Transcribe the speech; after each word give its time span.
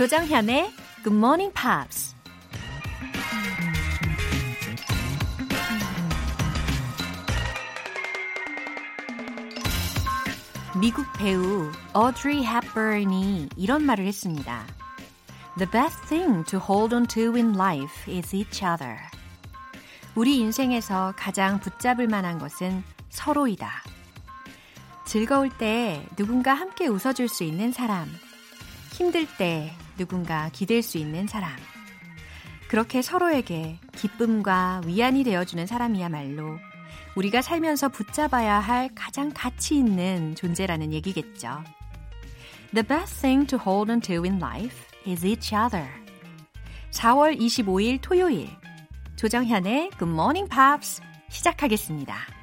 조정현의 0.00 0.72
Good 1.04 1.14
Morning 1.14 1.52
Pops. 1.52 2.14
미국 10.80 11.04
배우 11.18 11.70
어드리 11.92 12.42
헵번이 12.46 13.50
이런 13.58 13.84
말을 13.84 14.06
했습니다. 14.06 14.64
The 15.58 15.70
best 15.70 16.00
thing 16.08 16.46
to 16.46 16.58
hold 16.58 16.94
on 16.94 17.06
to 17.08 17.34
in 17.34 17.54
life 17.54 18.10
is 18.10 18.34
each 18.34 18.64
other. 18.64 18.96
우리 20.14 20.38
인생에서 20.38 21.12
가장 21.14 21.60
붙잡을 21.60 22.08
만한 22.08 22.38
것은 22.38 22.82
서로이다. 23.10 23.70
즐거울 25.04 25.50
때 25.58 26.06
누군가 26.16 26.54
함께 26.54 26.86
웃어줄 26.86 27.28
수 27.28 27.44
있는 27.44 27.70
사람. 27.70 28.08
힘들 28.94 29.26
때 29.36 29.74
누군가 30.00 30.48
기댈 30.50 30.82
수 30.82 30.96
있는 30.96 31.26
사람. 31.26 31.50
그렇게 32.68 33.02
서로에게 33.02 33.78
기쁨과 33.94 34.80
위안이 34.86 35.24
되어주는 35.24 35.66
사람이야말로 35.66 36.58
우리가 37.16 37.42
살면서 37.42 37.90
붙잡아야 37.90 38.60
할 38.60 38.88
가장 38.94 39.30
가치 39.34 39.76
있는 39.76 40.34
존재라는 40.36 40.94
얘기겠죠. 40.94 41.62
The 42.72 42.86
best 42.86 43.20
thing 43.20 43.46
to 43.48 43.58
hold 43.58 43.92
on 43.92 44.00
to 44.00 44.24
in 44.24 44.36
life 44.36 44.86
is 45.06 45.26
each 45.26 45.54
other. 45.54 45.86
4월 46.92 47.38
25일 47.38 47.98
토요일 48.00 48.48
조정현의 49.16 49.90
Good 49.98 50.10
Morning 50.10 50.48
Pops 50.48 51.02
시작하겠습니다. 51.28 52.39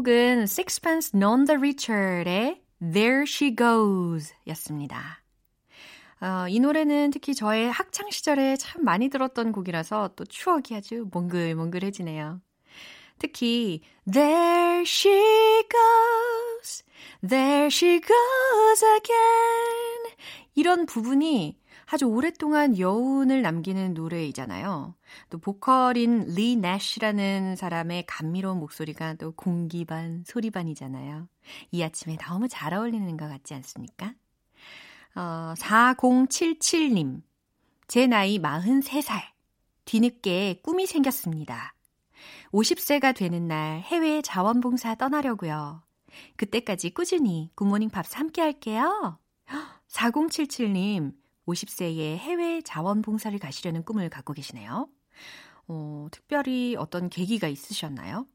곡은 0.00 0.44
Sixpence 0.44 1.10
None 1.14 1.44
the 1.44 1.58
Richer의 1.58 2.62
There 2.80 3.24
She 3.26 3.54
Goes 3.54 4.32
였습니다. 4.48 5.22
어, 6.20 6.48
이 6.48 6.58
노래는 6.58 7.10
특히 7.10 7.34
저의 7.34 7.70
학창 7.70 8.10
시절에 8.10 8.56
참 8.56 8.84
많이 8.84 9.08
들었던 9.10 9.52
곡이라서 9.52 10.12
또 10.16 10.24
추억이 10.24 10.74
아주 10.74 11.06
몽글몽글해지네요. 11.10 12.40
특히 13.18 13.82
There 14.10 14.82
she 14.82 15.64
goes, 15.68 16.82
there 17.26 17.66
she 17.66 18.00
goes 18.00 18.84
again 18.84 20.16
이런 20.54 20.86
부분이 20.86 21.58
아주 21.92 22.06
오랫동안 22.06 22.78
여운을 22.78 23.42
남기는 23.42 23.92
노래이잖아요. 23.94 24.94
또 25.28 25.38
보컬인 25.38 26.26
리 26.34 26.56
내쉬라는 26.56 27.56
사람의 27.56 28.06
감미로운 28.06 28.58
목소리가 28.58 29.14
또 29.14 29.32
공기 29.32 29.84
반, 29.84 30.24
소리 30.26 30.50
반이잖아요. 30.50 31.28
이 31.70 31.82
아침에 31.82 32.16
너무 32.16 32.48
잘 32.48 32.74
어울리는 32.74 33.16
것 33.16 33.28
같지 33.28 33.54
않습니까? 33.54 34.14
어, 35.14 35.54
4077님. 35.56 37.22
제 37.88 38.06
나이 38.06 38.38
43살. 38.38 39.20
뒤늦게 39.84 40.60
꿈이 40.62 40.86
생겼습니다. 40.86 41.74
50세가 42.52 43.14
되는 43.14 43.48
날 43.48 43.80
해외 43.80 44.22
자원봉사 44.22 44.96
떠나려고요. 44.96 45.82
그때까지 46.36 46.90
꾸준히 46.90 47.50
굿모닝 47.54 47.90
팝스 47.90 48.16
함께 48.16 48.42
할게요. 48.42 49.18
4077님, 49.88 51.12
50세에 51.46 52.16
해외 52.16 52.60
자원봉사를 52.62 53.36
가시려는 53.38 53.84
꿈을 53.84 54.08
갖고 54.08 54.32
계시네요. 54.32 54.88
어, 55.72 56.08
특별히 56.10 56.74
어떤 56.76 57.08
계기가 57.08 57.46
있으셨나요? 57.46 58.26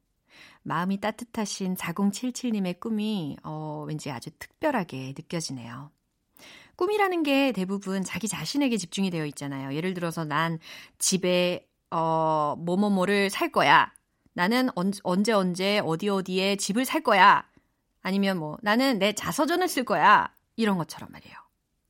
마음이 0.63 1.01
따뜻하신 1.01 1.75
4077님의 1.75 2.79
꿈이 2.79 3.35
어, 3.43 3.83
왠지 3.85 4.09
아주 4.09 4.31
특별하게 4.39 5.13
느껴지네요. 5.17 5.91
꿈이라는 6.77 7.23
게 7.23 7.51
대부분 7.51 8.03
자기 8.03 8.29
자신에게 8.29 8.77
집중이 8.77 9.09
되어 9.09 9.25
있잖아요. 9.25 9.75
예를 9.75 9.93
들어서 9.93 10.23
난 10.23 10.59
집에 10.97 11.67
어, 11.91 12.55
뭐뭐뭐를 12.57 13.29
살 13.29 13.51
거야. 13.51 13.93
나는 14.33 14.69
언, 14.75 14.91
언제 15.03 15.33
언제 15.33 15.79
어디 15.83 16.07
어디에 16.07 16.55
집을 16.55 16.85
살 16.85 17.03
거야. 17.03 17.45
아니면 18.01 18.37
뭐 18.37 18.57
나는 18.61 18.97
내 18.97 19.11
자서전을 19.11 19.67
쓸 19.67 19.83
거야. 19.83 20.33
이런 20.55 20.77
것처럼 20.77 21.11
말이에요. 21.11 21.44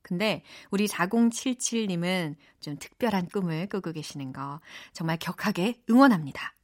근데 0.06 0.44
우리 0.70 0.86
4077님은 0.86 2.36
좀 2.60 2.76
특별한 2.78 3.26
꿈을 3.26 3.68
꾸고 3.68 3.90
계시는 3.90 4.32
거 4.32 4.60
정말 4.92 5.16
격하게 5.18 5.82
응원합니다. 5.90 6.54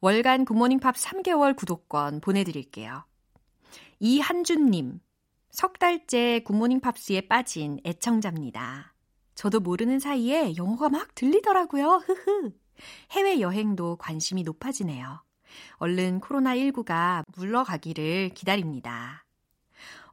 월간 0.00 0.44
굿모닝 0.44 0.80
팝 0.80 0.96
3개월 0.96 1.54
구독권 1.54 2.20
보내드릴게요. 2.20 3.04
이한준님, 4.00 4.98
석 5.52 5.78
달째 5.78 6.40
굿모닝 6.40 6.80
팝스에 6.80 7.28
빠진 7.28 7.78
애청자입니다. 7.86 8.94
저도 9.36 9.60
모르는 9.60 10.00
사이에 10.00 10.56
영어가 10.56 10.88
막 10.88 11.14
들리더라고요. 11.14 12.02
흐흐. 12.04 12.50
해외 13.12 13.40
여행도 13.40 13.94
관심이 13.98 14.42
높아지네요. 14.42 15.22
얼른 15.76 16.20
코로나19가 16.20 17.24
물러가기를 17.36 18.30
기다립니다. 18.30 19.25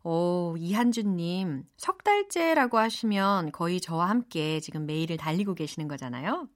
오, 0.04 0.56
이한주님, 0.58 1.64
석 1.78 2.04
달째라고 2.04 2.78
하시면 2.78 3.52
거의 3.54 3.80
저와 3.80 4.10
함께 4.10 4.60
지금 4.60 4.86
메일을 4.86 5.16
달리고 5.18 5.56
계시는 5.56 5.88
거잖아요. 5.88 6.48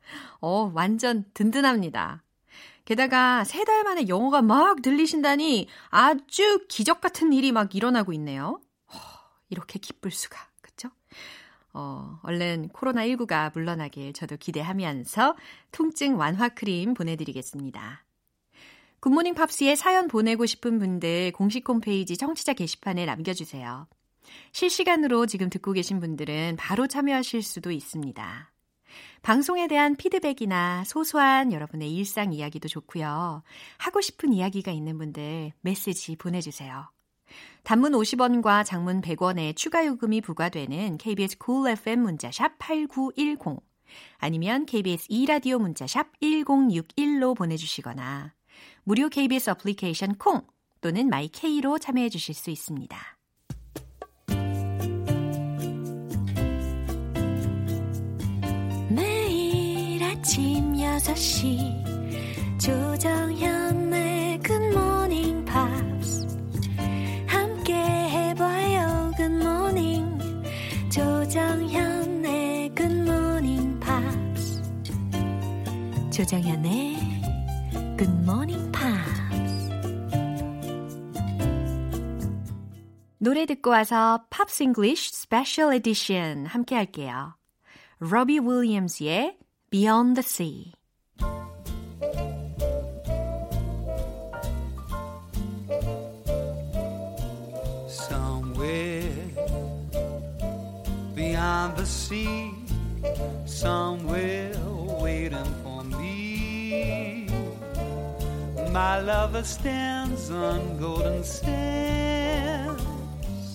어, 0.41 0.71
완전 0.73 1.23
든든합니다. 1.33 2.23
게다가 2.85 3.43
세 3.43 3.63
달 3.65 3.83
만에 3.83 4.07
영어가 4.07 4.41
막 4.41 4.81
들리신다니 4.81 5.67
아주 5.89 6.65
기적 6.69 7.01
같은 7.01 7.33
일이 7.33 7.51
막 7.51 7.73
일어나고 7.75 8.13
있네요. 8.13 8.59
어, 8.87 8.97
이렇게 9.49 9.79
기쁠 9.79 10.11
수가, 10.11 10.37
그쵸? 10.61 10.89
어, 11.73 12.19
얼른 12.23 12.69
코로나19가 12.69 13.53
물러나길 13.53 14.13
저도 14.13 14.37
기대하면서 14.37 15.35
통증 15.71 16.17
완화 16.17 16.49
크림 16.49 16.93
보내드리겠습니다. 16.93 18.03
굿모닝 18.99 19.35
팝스에 19.35 19.75
사연 19.75 20.07
보내고 20.07 20.45
싶은 20.45 20.79
분들 20.79 21.31
공식 21.33 21.67
홈페이지 21.69 22.17
청취자 22.17 22.53
게시판에 22.53 23.05
남겨주세요. 23.05 23.87
실시간으로 24.51 25.25
지금 25.25 25.49
듣고 25.49 25.71
계신 25.73 25.99
분들은 25.99 26.55
바로 26.57 26.87
참여하실 26.87 27.43
수도 27.43 27.71
있습니다. 27.71 28.51
방송에 29.21 29.67
대한 29.67 29.95
피드백이나 29.95 30.83
소소한 30.85 31.51
여러분의 31.51 31.93
일상 31.93 32.33
이야기도 32.33 32.67
좋고요. 32.67 33.43
하고 33.77 34.01
싶은 34.01 34.33
이야기가 34.33 34.71
있는 34.71 34.97
분들 34.97 35.51
메시지 35.61 36.15
보내주세요. 36.15 36.89
단문 37.63 37.91
50원과 37.91 38.65
장문 38.65 39.01
100원의 39.01 39.55
추가 39.55 39.85
요금이 39.85 40.21
부과되는 40.21 40.97
KBS 40.97 41.37
cool 41.43 41.71
FM 41.73 41.99
문자샵 42.01 42.57
8910 42.57 43.61
아니면 44.17 44.65
KBS 44.65 45.07
2라디오 45.09 45.59
문자샵 45.59 46.19
1061로 46.21 47.35
보내주시거나 47.35 48.36
무료 48.87 49.09
KBS 49.09 49.49
어플리케이션 49.49 50.15
콩 50.15 50.47
또는 50.79 51.09
마이케이로 51.09 51.77
참여해 51.77 52.07
주실 52.07 52.33
수 52.33 52.49
있습니다. 52.49 52.97
매일 58.89 60.01
아침 60.01 60.71
6시 60.71 62.57
조정현의 62.61 64.39
굿모닝 64.39 65.43
팝스 65.43 66.25
함께 67.27 67.73
해봐요 67.73 69.11
굿모닝 69.17 70.17
조정현의 70.89 72.73
굿모닝 72.73 73.81
팝스 73.81 74.61
조정현의 76.09 76.95
굿모닝 77.97 78.66
노래 83.18 83.46
듣고 83.46 83.70
와서 83.70 84.24
팝스 84.30 84.64
잉글리쉬 84.64 85.14
스페셜 85.14 85.74
에디션 85.74 86.46
함께 86.46 86.74
할게요. 86.74 87.34
로비 87.98 88.40
윌리엄스의 88.40 89.38
Beyond 89.70 90.20
the 90.20 90.26
Sea. 90.26 90.72
Somewhere 97.88 99.32
beyond 101.14 101.76
the 101.76 101.86
sea, 101.86 102.50
somewhere 103.46 104.52
waiting 105.00 105.54
for 105.62 105.84
me. 105.84 107.26
My 108.72 109.00
lover 109.00 109.44
stands 109.44 110.30
on 110.30 110.78
golden 110.78 111.22
sands 111.22 112.82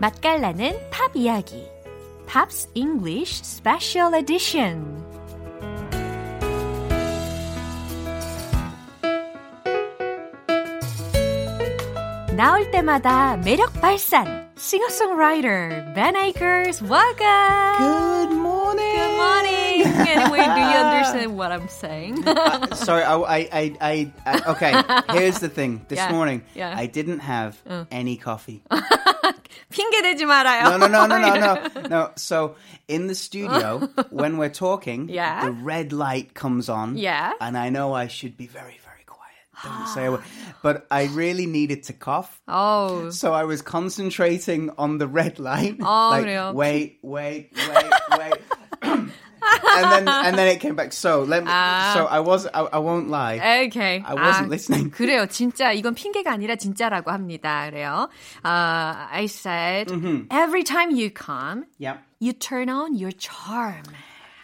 맛깔나는 0.00 0.78
팝 0.90 1.14
이야기. 1.14 1.68
팝스 2.26 2.70
잉글리쉬 2.74 3.44
스페셜 3.44 4.14
에디션 4.14 4.98
나올 12.36 12.70
때마다 12.70 13.36
매력 13.36 13.72
발산. 13.80 14.48
싱어송라이터 14.56 15.48
벤 15.94 16.16
에이커스 16.16 16.84
와가 16.84 17.76
Good 17.78 18.34
morning 18.34 18.59
Good 18.69 19.17
morning. 19.17 19.81
Anyway, 20.05 20.37
do 20.45 20.61
you 20.61 20.77
understand 20.77 21.35
what 21.37 21.51
I'm 21.51 21.67
saying? 21.67 22.27
Uh, 22.27 22.75
sorry, 22.75 23.01
I, 23.03 23.15
I, 23.15 23.49
I, 23.51 23.75
I, 23.81 24.11
I- 24.25 24.51
okay. 24.51 25.17
Here's 25.17 25.39
the 25.39 25.49
thing. 25.49 25.83
This 25.87 25.97
Yeah, 25.97 26.11
morning, 26.11 26.43
yeah. 26.53 26.73
I 26.77 26.85
didn't 26.85 27.19
have 27.19 27.57
any 27.89 28.17
coffee. 28.17 28.61
핑계 29.73 30.01
대지 30.03 30.25
말아요. 30.25 30.63
No, 30.63 30.77
no, 30.77 30.87
no, 30.87 31.07
no, 31.07 31.17
no, 31.17 31.35
no, 31.39 31.81
no. 31.89 32.11
So 32.17 32.55
in 32.87 33.07
the 33.07 33.15
studio, 33.15 33.79
when 34.11 34.37
we're 34.37 34.53
talking, 34.53 35.09
Yeah. 35.09 35.43
the 35.45 35.51
red 35.51 35.91
light 35.91 36.33
comes 36.35 36.69
on. 36.69 36.97
Yeah. 36.97 37.33
And 37.41 37.57
I 37.57 37.69
know 37.69 37.93
I 37.93 38.07
should 38.07 38.37
be 38.37 38.45
very, 38.47 38.77
very 38.85 39.03
quiet. 39.07 39.41
Don't 39.63 39.87
say 39.87 40.05
a 40.05 40.11
word. 40.11 40.21
But 40.61 40.85
I 40.91 41.05
really 41.13 41.45
needed 41.47 41.83
to 41.89 41.93
cough. 41.93 42.39
Oh, 42.47 43.09
So 43.09 43.33
I 43.33 43.43
was 43.43 43.61
concentrating 43.61 44.69
on 44.77 44.97
the 44.99 45.07
red 45.07 45.39
light. 45.39 45.77
Oh, 45.81 46.09
like, 46.11 46.25
그래요? 46.25 46.53
wait, 46.53 46.99
wait, 47.01 47.49
wait, 47.55 47.91
wait. 48.19 48.33
and 48.89 49.11
then 49.91 50.07
and 50.07 50.37
then 50.37 50.47
it 50.47 50.59
came 50.59 50.75
back. 50.75 50.93
So 50.93 51.23
let 51.23 51.43
me. 51.43 51.49
So 51.93 52.05
I 52.05 52.19
was. 52.19 52.47
I, 52.47 52.61
I 52.61 52.79
won't 52.79 53.09
lie. 53.09 53.65
okay. 53.67 54.03
I 54.05 54.13
wasn't 54.13 54.47
아, 54.47 54.49
listening. 54.49 54.91
그래요. 54.91 55.25
진짜 55.27 55.71
이건 55.71 55.93
핑계가 55.95 56.31
아니라 56.31 56.55
진짜라고 56.55 57.11
합니다. 57.11 57.69
그래요. 57.69 58.09
Uh, 58.43 59.07
I 59.11 59.27
said 59.27 59.87
Mm-hmm. 59.89 60.27
every 60.31 60.63
time 60.63 60.91
you 60.91 61.09
come, 61.09 61.65
Yeah. 61.77 61.97
you 62.19 62.33
turn 62.33 62.69
on 62.69 62.95
your 62.95 63.11
charm. 63.11 63.83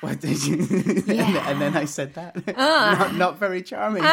What 0.01 0.19
did 0.19 0.43
you? 0.45 0.65
Yeah. 1.05 1.49
and 1.49 1.61
then 1.61 1.77
I 1.77 1.85
said 1.85 2.15
that. 2.15 2.35
Uh. 2.47 2.95
not, 2.97 3.15
not 3.15 3.39
very 3.39 3.61
charming. 3.61 4.03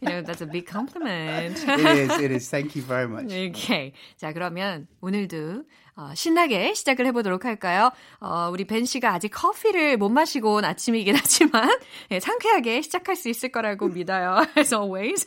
You 0.00 0.08
know, 0.08 0.20
that's 0.22 0.40
a 0.42 0.46
big 0.46 0.66
compliment. 0.66 1.56
it 1.66 1.80
is. 1.80 2.10
It 2.20 2.30
is. 2.30 2.48
Thank 2.50 2.76
you 2.76 2.82
very 2.82 3.08
much. 3.08 3.32
Okay. 3.32 3.92
자, 4.20 4.32
그러면 4.34 4.86
오늘도 5.02 5.64
어, 5.97 6.13
신나게 6.13 6.73
시작을 6.73 7.05
해보도록 7.07 7.45
할까요? 7.45 7.89
어, 8.19 8.49
우리 8.51 8.65
벤 8.65 8.85
씨가 8.85 9.13
아직 9.13 9.29
커피를 9.29 9.97
못 9.97 10.09
마시고 10.09 10.55
온 10.55 10.65
아침이긴 10.65 11.15
하지만 11.19 11.69
예, 12.11 12.19
상쾌하게 12.19 12.81
시작할 12.81 13.15
수 13.15 13.29
있을 13.29 13.49
거라고 13.49 13.87
믿어요. 13.87 14.45
As 14.57 14.73
always, 14.73 15.25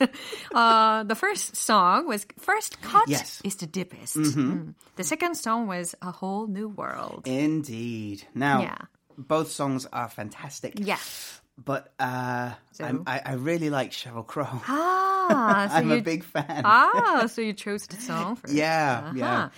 uh, 0.55 1.05
the 1.05 1.15
first 1.15 1.56
song 1.56 2.06
was 2.06 2.26
first 2.38 2.81
Cut" 2.82 3.09
yes. 3.09 3.41
is 3.44 3.56
the 3.56 3.67
deepest. 3.67 4.17
Mm-hmm. 4.17 4.73
The 4.97 5.05
second 5.05 5.37
song 5.37 5.69
was 5.69 5.94
"A 6.03 6.12
Whole 6.12 6.47
New 6.47 6.69
World." 6.69 7.26
Indeed. 7.26 8.25
Now, 8.35 8.61
yeah. 8.61 8.79
both 9.17 9.50
songs 9.50 9.87
are 9.93 10.09
fantastic. 10.09 10.75
Yeah 10.76 10.99
but 11.59 11.93
uh, 11.99 12.53
so. 12.71 13.03
I, 13.05 13.21
I 13.25 13.32
really 13.32 13.69
like 13.69 13.91
Sheryl 13.91 14.25
Crow. 14.25 14.47
Ah, 14.47 15.69
I'm 15.73 15.91
you, 15.91 15.97
a 15.97 16.00
big 16.00 16.23
fan. 16.23 16.62
Ah, 16.64 17.26
so 17.26 17.43
you 17.43 17.53
chose 17.53 17.87
the 17.88 17.97
song 17.97 18.37
first. 18.37 18.55
Yeah, 18.55 19.03
uh-huh. 19.05 19.12
yeah. 19.17 19.49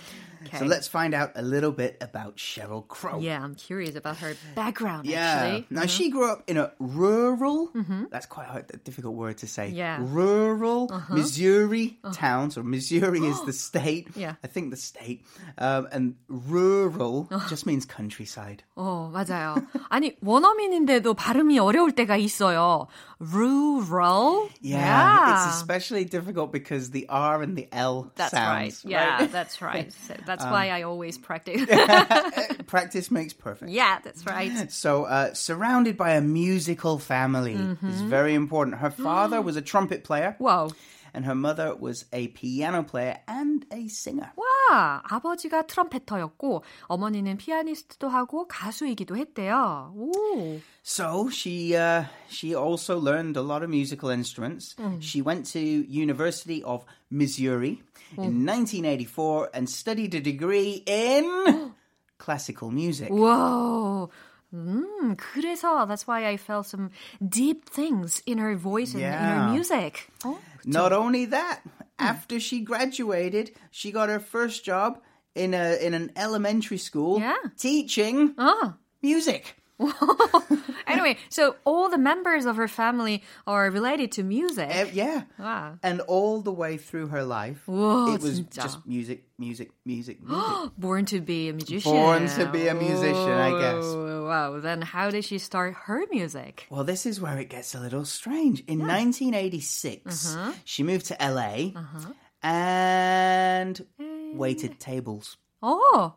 Okay. 0.45 0.57
So 0.57 0.65
let's 0.65 0.87
find 0.87 1.13
out 1.13 1.31
a 1.35 1.41
little 1.41 1.71
bit 1.71 1.97
about 2.01 2.37
Sheryl 2.37 2.87
Crow. 2.87 3.19
Yeah, 3.19 3.43
I'm 3.43 3.55
curious 3.55 3.95
about 3.95 4.17
her 4.17 4.35
background, 4.55 5.05
yeah. 5.05 5.19
actually. 5.19 5.67
Now, 5.69 5.81
mm-hmm. 5.81 5.87
she 5.87 6.09
grew 6.09 6.31
up 6.31 6.43
in 6.47 6.57
a 6.57 6.71
rural, 6.79 7.69
mm-hmm. 7.69 8.05
that's 8.11 8.25
quite 8.25 8.47
a 8.73 8.77
difficult 8.77 9.15
word 9.15 9.37
to 9.39 9.47
say, 9.47 9.69
yeah. 9.69 9.97
rural 10.01 10.89
uh-huh. 10.91 11.15
Missouri 11.15 11.99
uh-huh. 12.03 12.13
town. 12.13 12.51
So 12.51 12.63
Missouri 12.63 13.19
is 13.19 13.43
the 13.45 13.53
state. 13.67 14.09
Yeah. 14.15 14.35
I 14.43 14.47
think 14.47 14.71
the 14.71 14.77
state. 14.77 15.25
Um, 15.57 15.87
and 15.91 16.15
rural 16.27 17.27
uh-huh. 17.29 17.49
just 17.49 17.65
means 17.65 17.85
countryside. 17.85 18.63
Oh, 18.75 19.11
맞아요. 19.13 19.55
아니, 19.89 20.15
원어민인데도 20.21 21.13
발음이 21.13 21.59
어려울 21.59 21.91
때가 21.91 22.17
있어요. 22.17 22.87
Rural? 23.19 24.49
Yeah. 24.61 24.79
yeah. 24.79 25.45
It's 25.47 25.57
especially 25.57 26.05
difficult 26.05 26.51
because 26.51 26.89
the 26.89 27.07
R 27.09 27.43
and 27.43 27.55
the 27.55 27.67
L 27.71 28.11
that's 28.15 28.31
sounds. 28.31 28.83
Right. 28.83 28.91
Yeah, 28.91 29.19
right? 29.19 29.31
that's 29.31 29.61
right. 29.61 29.93
So 30.07 30.15
that's 30.31 30.45
why 30.45 30.69
I 30.69 30.83
always 30.83 31.17
practice. 31.17 31.61
Practice 32.67 33.11
makes 33.11 33.33
perfect. 33.33 33.71
yeah, 33.71 33.99
that's 34.03 34.25
right. 34.25 34.71
So, 34.71 35.03
uh, 35.03 35.33
surrounded 35.33 35.97
by 35.97 36.11
a 36.11 36.21
musical 36.21 36.99
family 36.99 37.55
Mm-hmm. 37.55 37.89
is 37.89 38.01
very 38.01 38.33
important. 38.33 38.77
Her 38.77 38.91
father 38.91 39.41
was 39.47 39.55
a 39.57 39.61
trumpet 39.61 40.03
player, 40.03 40.35
와우 40.39 40.71
and 41.14 41.24
her 41.24 41.34
mother 41.34 41.74
was 41.74 42.04
a 42.12 42.28
piano 42.28 42.82
player 42.82 43.18
and 43.26 43.64
a 43.72 43.88
singer. 43.88 44.30
와, 44.36 45.02
아버지가 45.08 45.62
트럼펫터였고 45.66 46.62
어머니는 46.88 47.36
피아니스트도 47.38 48.08
하고 48.08 48.46
가수이기도 48.48 49.16
했대요. 49.16 49.92
오. 49.96 50.60
So 50.82 51.28
she 51.30 51.74
uh, 51.74 52.04
she 52.28 52.54
also 52.54 52.98
learned 52.98 53.36
a 53.36 53.42
lot 53.42 53.62
of 53.62 53.70
musical 53.70 54.10
instruments. 54.10 54.76
She 55.00 55.20
went 55.22 55.46
to 55.52 55.60
University 55.60 56.62
of 56.62 56.84
Missouri 57.10 57.82
in 58.16 58.44
1984 58.46 59.50
and 59.54 59.68
studied 59.68 60.14
a 60.14 60.20
degree 60.20 60.82
in 60.86 61.72
classical 62.18 62.70
music. 62.70 63.10
Whoa. 63.10 64.08
음, 64.54 65.16
그래서 65.16 65.86
that's 65.86 66.06
why 66.06 66.24
I 66.24 66.36
felt 66.36 66.66
some 66.66 66.90
deep 67.20 67.68
things 67.68 68.22
in 68.26 68.38
her 68.38 68.54
voice 68.56 68.94
and 68.94 69.02
in 69.02 69.10
her 69.12 69.18
Yeah. 69.18 69.50
music. 69.52 70.06
어? 70.24 70.38
Not 70.65 70.93
only 70.93 71.25
that, 71.25 71.61
after 71.99 72.39
she 72.39 72.61
graduated, 72.61 73.51
she 73.71 73.91
got 73.91 74.09
her 74.09 74.19
first 74.19 74.63
job 74.63 74.99
in 75.35 75.53
a 75.53 75.77
in 75.81 75.93
an 75.93 76.11
elementary 76.15 76.77
school 76.77 77.19
Yeah. 77.19 77.35
teaching 77.57 78.33
아. 78.37 78.75
music. 79.01 79.55
anyway, 80.87 81.17
so 81.29 81.55
all 81.65 81.89
the 81.89 81.97
members 81.97 82.45
of 82.45 82.55
her 82.57 82.67
family 82.67 83.23
are 83.47 83.69
related 83.69 84.11
to 84.13 84.23
music. 84.23 84.69
Uh, 84.69 84.85
yeah. 84.93 85.23
Wow. 85.39 85.77
And 85.83 86.01
all 86.01 86.41
the 86.41 86.51
way 86.51 86.77
through 86.77 87.07
her 87.07 87.23
life, 87.23 87.63
Whoa, 87.65 88.13
it 88.13 88.21
was 88.21 88.41
진짜. 88.41 88.63
just 88.63 88.85
music, 88.85 89.25
music, 89.37 89.71
music, 89.85 90.21
music. 90.27 90.71
Born 90.77 91.05
to 91.05 91.21
be 91.21 91.49
a 91.49 91.53
musician. 91.53 91.91
Born 91.91 92.27
to 92.27 92.45
be 92.47 92.67
a 92.67 92.75
musician, 92.75 93.13
Whoa, 93.13 93.57
I 93.57 93.61
guess. 93.61 93.85
Wow. 93.85 94.59
Then 94.59 94.81
how 94.81 95.09
did 95.09 95.25
she 95.25 95.37
start 95.37 95.73
her 95.85 96.05
music? 96.11 96.67
Well, 96.69 96.83
this 96.83 97.05
is 97.05 97.19
where 97.19 97.37
it 97.39 97.49
gets 97.49 97.75
a 97.75 97.79
little 97.79 98.05
strange. 98.05 98.61
In 98.67 98.79
yeah. 98.79 98.87
1986, 98.87 100.35
uh-huh. 100.35 100.51
she 100.65 100.83
moved 100.83 101.07
to 101.07 101.17
LA 101.19 101.73
uh-huh. 101.75 102.13
and 102.43 103.79
eh. 103.99 104.33
waited 104.35 104.79
tables. 104.79 105.37
Oh. 105.61 106.15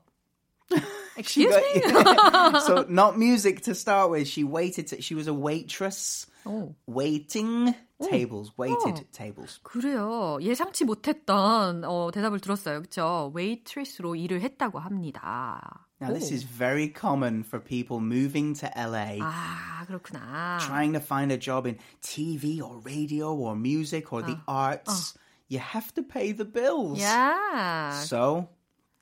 She 1.22 1.44
Excuse 1.44 1.54
got- 1.84 2.54
me? 2.54 2.60
so 2.62 2.86
not 2.88 3.18
music 3.18 3.62
to 3.64 3.76
start 3.76 4.10
with. 4.12 4.26
She 4.28 4.44
waited. 4.46 4.88
To, 4.88 5.02
she 5.02 5.16
was 5.16 5.28
a 5.28 5.34
waitress. 5.34 6.28
Oh. 6.46 6.76
Waiting 6.88 7.76
tables. 8.10 8.54
Waited 8.56 9.00
Oh. 9.00 9.06
tables. 9.12 9.60
그래요. 9.64 10.38
예상치 10.42 10.86
못했던 10.86 11.84
어, 11.84 12.10
대답을 12.14 12.40
들었어요. 12.40 12.80
그렇죠? 12.84 13.32
웨이트리스로 13.36 14.16
일을 14.16 14.40
했다고 14.42 14.80
합니다. 14.80 15.86
Now, 16.00 16.14
this 16.14 16.32
is 16.32 16.44
very 16.46 16.88
common 16.88 17.44
for 17.44 17.60
people 17.60 18.00
moving 18.00 18.54
to 18.62 18.70
LA. 18.74 19.20
아, 19.20 19.84
그렇구나. 19.88 20.60
trying 20.62 20.94
to 20.94 21.02
find 21.02 21.34
a 21.34 21.38
job 21.38 21.68
in 21.68 21.78
TV 22.00 22.62
or 22.62 22.80
radio 22.86 23.34
or 23.36 23.56
music 23.58 24.14
or 24.14 24.22
Oh. 24.24 24.26
the 24.26 24.38
arts, 24.48 25.16
you 25.50 25.60
have 25.60 25.94
to 25.96 26.02
pay 26.02 26.32
the 26.32 26.46
bills. 26.46 27.00
Yeah. 27.02 27.92
So 28.08 28.48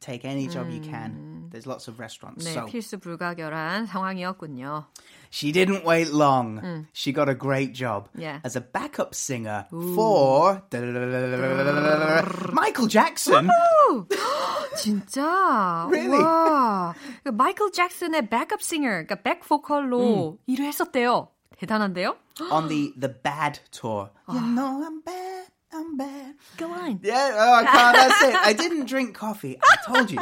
take 0.01 0.25
any 0.25 0.48
job 0.48 0.70
you 0.70 0.79
can. 0.82 1.50
There's 1.50 1.65
lots 1.65 1.88
of 1.88 2.00
restaurants. 2.00 2.46
네, 2.46 2.53
So 2.53 2.65
필수 2.65 3.00
불가결한 3.00 3.86
상황이었군요. 3.88 4.86
she 5.29 5.51
didn't 5.51 5.84
wait 5.86 6.12
long. 6.12 6.86
She 6.94 7.12
got 7.13 7.29
a 7.29 7.36
great 7.36 7.74
job 7.74 8.10
Yeah. 8.15 8.39
as 8.44 8.56
a 8.58 8.62
backup 8.62 9.15
singer 9.15 9.65
for 9.72 10.62
Michael 12.53 12.88
Jackson. 12.88 13.50
진짜? 14.75 15.88
Really? 15.89 16.20
와. 16.22 16.94
그 17.24 17.29
마이클 17.29 17.72
잭슨의 17.72 18.29
백업 18.29 18.62
싱어, 18.62 18.89
그러니까 18.89 19.15
백 19.15 19.39
보컬로 19.41 20.38
일을 20.48 20.65
했었대요. 20.65 21.29
대단한데요? 21.58 22.15
on 22.51 22.67
the 22.67 22.94
the 23.00 23.10
bad 23.24 23.60
tour. 23.72 24.10
You 24.29 24.39
know 24.41 24.84
I'm 24.86 25.01
bad. 25.03 25.48
I'm 25.73 25.97
bad. 25.97 26.35
Go 26.59 26.71
on. 26.71 27.00
Yeah, 27.02 27.33
oh, 27.35 27.55
I 27.55 27.64
can't. 27.64 27.97
That's 27.97 28.23
it. 28.23 28.35
I 28.35 28.52
didn't 28.52 28.87
drink 28.87 29.14
coffee. 29.14 29.59
I 29.62 29.76
told 29.87 30.11
you. 30.11 30.21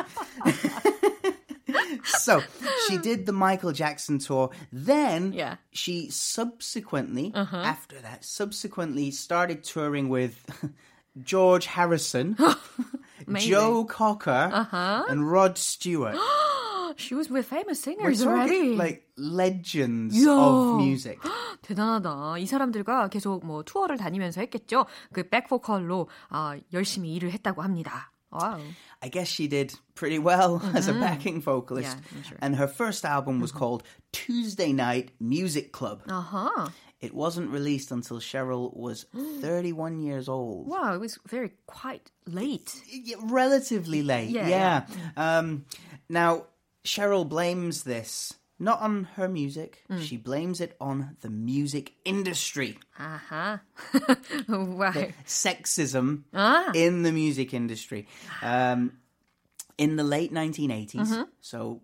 so 2.05 2.43
she 2.87 2.99
did 2.99 3.27
the 3.27 3.33
Michael 3.33 3.73
Jackson 3.73 4.19
tour. 4.19 4.51
Then 4.73 5.33
Yeah. 5.33 5.57
she 5.73 6.11
subsequently, 6.11 7.33
uh-huh. 7.35 7.57
after 7.57 8.01
that, 8.01 8.25
subsequently 8.25 9.11
started 9.11 9.65
touring 9.65 10.09
with 10.09 10.45
George 11.21 11.67
Harrison, 11.67 12.37
Joe 13.35 13.85
Cocker, 13.85 14.51
uh-huh. 14.53 15.05
and 15.09 15.31
Rod 15.31 15.59
Stewart. 15.59 16.17
she 16.99 17.15
was 17.15 17.31
with 17.31 17.47
famous 17.47 17.81
singers 17.81 18.25
We're 18.25 18.33
already. 18.33 18.77
Like 18.77 19.09
legends 19.17 20.17
yeah. 20.17 20.31
of 20.31 20.81
music. 20.81 21.19
대단하다. 21.63 22.39
이 22.39 22.47
사람들과 22.47 23.09
계속 23.09 23.45
뭐 23.45 23.63
투어를 23.63 23.97
다니면서 23.97 24.41
했겠죠. 24.41 24.87
그 25.13 25.29
백보컬로 25.29 26.09
아, 26.31 26.57
열심히 26.73 27.15
일을 27.15 27.31
했다고 27.33 27.63
합니다. 27.63 28.13
Wow. 28.33 28.61
I 29.03 29.09
guess 29.09 29.29
she 29.29 29.49
did 29.49 29.75
pretty 29.95 30.19
well 30.19 30.61
mm-hmm. 30.61 30.77
as 30.77 30.89
a 30.89 30.93
mm-hmm. 30.93 31.01
backing 31.01 31.41
vocalist. 31.41 31.99
Yeah, 31.99 32.23
sure. 32.23 32.39
And 32.41 32.57
her 32.57 32.69
first 32.69 33.05
album 33.05 33.41
was 33.41 33.51
mm-hmm. 33.51 33.59
called 33.59 33.83
Tuesday 34.13 34.73
Night 34.73 35.11
Music 35.19 35.73
Club. 35.73 36.03
Uh-huh. 36.09 36.69
It 37.01 37.15
wasn't 37.15 37.51
released 37.51 37.91
until 37.91 38.19
Sheryl 38.19 38.77
was 38.77 39.07
31 39.41 40.01
years 40.01 40.29
old. 40.29 40.69
Wow, 40.69 40.95
it 40.95 41.01
was 41.01 41.19
very 41.27 41.53
quite 41.67 42.11
late. 42.27 42.73
Relatively 43.23 44.03
late, 44.03 44.31
yeah. 44.31 44.49
yeah. 44.49 44.87
yeah. 45.17 45.39
Um, 45.39 45.65
now, 46.09 46.45
Sheryl 46.85 47.29
blames 47.29 47.85
this 47.85 48.35
not 48.61 48.81
on 48.83 49.05
her 49.17 49.27
music, 49.27 49.83
mm. 49.91 50.01
she 50.03 50.19
blames 50.19 50.61
it 50.61 50.77
on 50.81 51.17
the 51.23 51.31
music 51.31 51.95
industry. 52.05 52.79
Uh-huh. 52.99 53.57
wow. 54.49 54.93
Sexism 55.27 56.25
ah. 56.35 56.71
in 56.75 57.03
the 57.03 57.11
music 57.11 57.55
industry. 57.55 58.07
Um, 58.43 58.99
in 59.79 59.97
the 59.97 60.05
late 60.05 60.31
1980s, 60.31 60.95
mm-hmm. 60.95 61.23
so 61.41 61.81